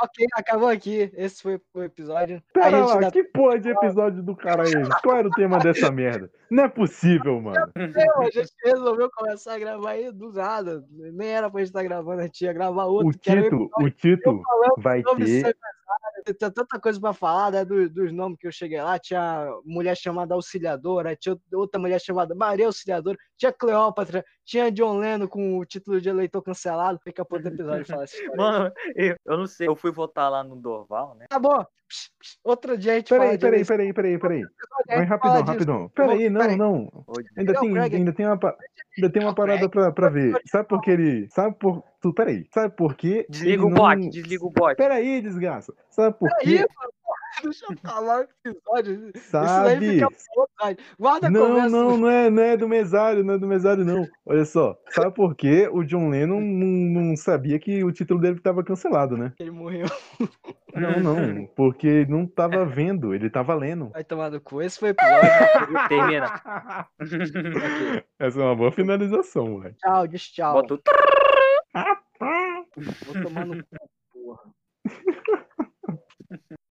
Ok, 0.00 0.26
acabou 0.34 0.68
aqui. 0.68 1.10
Esse 1.14 1.42
foi 1.42 1.60
o 1.74 1.82
episódio. 1.82 2.42
A 2.50 2.52
Pera 2.52 2.78
gente 2.78 2.86
lá, 2.86 2.94
ainda 2.94 3.10
que 3.10 3.24
porra 3.24 3.58
de 3.58 3.70
episódio 3.70 4.22
do 4.22 4.36
cara 4.36 4.62
é 4.62 4.68
esse? 4.68 5.02
Qual 5.02 5.16
era 5.16 5.26
o 5.26 5.32
tema 5.32 5.58
dessa 5.58 5.90
merda? 5.90 6.30
Não 6.52 6.64
é 6.64 6.68
possível, 6.68 7.40
mano. 7.40 7.72
tem, 7.94 8.06
a 8.10 8.30
gente 8.30 8.52
resolveu 8.62 9.10
começar 9.10 9.54
a 9.54 9.58
gravar 9.58 9.92
aí 9.92 10.12
do 10.12 10.30
nada. 10.30 10.84
Nem 10.90 11.28
era 11.28 11.50
pra 11.50 11.60
gente 11.60 11.68
estar 11.68 11.82
gravando, 11.82 12.20
a 12.20 12.24
gente 12.24 12.44
ia 12.44 12.52
gravar 12.52 12.84
outro. 12.84 13.08
O 13.08 13.18
que 13.18 13.30
era 13.30 13.42
título, 13.42 13.70
o 13.74 14.42
falando 14.42 14.74
vai 14.76 15.02
ter. 15.02 15.56
Tinha 16.38 16.50
tanta 16.50 16.78
coisa 16.78 17.00
pra 17.00 17.14
falar, 17.14 17.50
né? 17.50 17.64
Dos, 17.64 17.90
dos 17.90 18.12
nomes 18.12 18.38
que 18.38 18.46
eu 18.46 18.52
cheguei 18.52 18.80
lá. 18.80 18.98
Tinha 18.98 19.50
mulher 19.64 19.96
chamada 19.96 20.34
Auxiliadora, 20.34 21.16
tinha 21.16 21.36
outra 21.54 21.80
mulher 21.80 22.00
chamada 22.00 22.34
Maria 22.34 22.66
Auxiliadora, 22.66 23.16
tinha 23.36 23.50
Cleópatra, 23.50 24.24
tinha 24.44 24.70
John 24.70 24.98
Lennon 24.98 25.26
com 25.26 25.58
o 25.58 25.64
título 25.64 26.00
de 26.00 26.10
eleitor 26.10 26.42
cancelado. 26.42 27.00
Fica 27.02 27.24
pro 27.24 27.38
outro 27.38 27.52
episódio 27.52 27.86
falar 27.86 28.04
história. 28.04 28.36
mano 28.36 28.72
eu, 28.94 29.16
eu 29.24 29.38
não 29.38 29.46
sei. 29.46 29.66
Eu 29.66 29.74
fui 29.74 29.90
votar 29.90 30.30
lá 30.30 30.44
no 30.44 30.54
Dorval, 30.54 31.14
né? 31.14 31.26
Tá 31.30 31.38
bom. 31.38 31.64
Psh, 31.88 32.10
psh, 32.18 32.38
Outro 32.42 32.78
dia 32.78 32.92
a 32.92 32.96
gente 32.96 33.08
fala 33.10 33.20
Peraí, 33.20 33.36
de 33.36 33.44
peraí, 33.44 33.64
peraí, 33.64 33.92
peraí, 33.92 34.18
peraí. 34.18 34.42
a 34.42 34.98
Mas 34.98 35.08
rapidão, 35.08 35.32
fala 35.32 35.44
rapidão. 35.44 35.88
Peraí, 35.90 36.30
não, 36.30 36.40
Não. 36.56 37.04
Oi, 37.06 37.24
Ainda 37.36 37.52
Não, 37.52 37.60
tem, 37.60 37.78
ainda 37.78 38.12
tem 38.12 38.26
uma, 38.26 38.38
ainda 38.96 39.10
tem 39.10 39.22
uma 39.22 39.34
parada 39.34 39.68
pra, 39.68 39.92
pra 39.92 40.08
ver. 40.08 40.34
Sabe 40.46 40.68
por 40.68 40.80
que 40.80 40.90
ele. 40.90 41.28
Sabe 41.30 41.56
por. 41.58 41.82
Tu, 42.00 42.12
peraí. 42.12 42.46
Sabe 42.52 42.74
por 42.76 42.94
que. 42.94 43.26
Desliga 43.28 43.64
o 43.64 43.70
bot, 43.70 43.96
não- 43.96 44.10
desliga 44.10 44.44
o 44.44 44.50
bot. 44.50 44.74
Peraí, 44.76 45.20
desgraça. 45.20 45.72
Sabe 45.90 46.16
por 46.18 46.28
porra, 46.28 46.42
deixa 47.42 47.64
eu 47.70 47.76
falar 47.78 48.20
o 48.20 48.48
episódio. 48.48 49.10
Isso 49.14 49.32
daí 49.32 50.00
Sabe? 50.00 50.76
Guarda 50.98 51.26
a 51.26 51.30
Não, 51.30 51.46
conversa. 51.48 51.68
não, 51.70 51.96
não 51.96 52.08
é, 52.10 52.30
não 52.30 52.42
é 52.42 52.56
do 52.56 52.68
mesário, 52.68 53.24
não 53.24 53.34
é 53.34 53.38
do 53.38 53.46
mesário, 53.46 53.84
não. 53.84 54.06
Olha 54.26 54.44
só, 54.44 54.76
sabe 54.90 55.14
por 55.14 55.34
quê? 55.34 55.68
O 55.72 55.82
John 55.84 56.08
Lennon 56.08 56.40
não, 56.40 57.02
não 57.02 57.16
sabia 57.16 57.58
que 57.58 57.82
o 57.84 57.92
título 57.92 58.20
dele 58.20 58.36
estava 58.36 58.62
cancelado, 58.62 59.16
né? 59.16 59.32
Ele 59.38 59.50
morreu. 59.50 59.86
Não, 60.74 61.00
não, 61.00 61.46
porque 61.54 61.86
ele 61.86 62.10
não 62.10 62.26
tava 62.26 62.64
vendo, 62.64 63.14
ele 63.14 63.28
tava 63.28 63.54
lendo. 63.54 63.90
Vai 63.90 64.02
tomar 64.02 64.30
no 64.30 64.40
cu. 64.40 64.62
Esse 64.62 64.78
foi 64.78 64.88
o 64.88 64.92
episódio. 64.92 65.28
Termina. 65.86 66.40
Essa 68.18 68.40
é 68.40 68.42
uma 68.42 68.56
boa 68.56 68.72
finalização, 68.72 69.48
moleque. 69.48 69.76
tchau, 69.76 70.06
diz 70.06 70.22
tchau. 70.30 70.54
Bota 70.54 70.74
o 70.76 70.80
Vou 73.04 73.22
tomar 73.22 73.44
no 73.44 73.62
cu. 73.66 74.38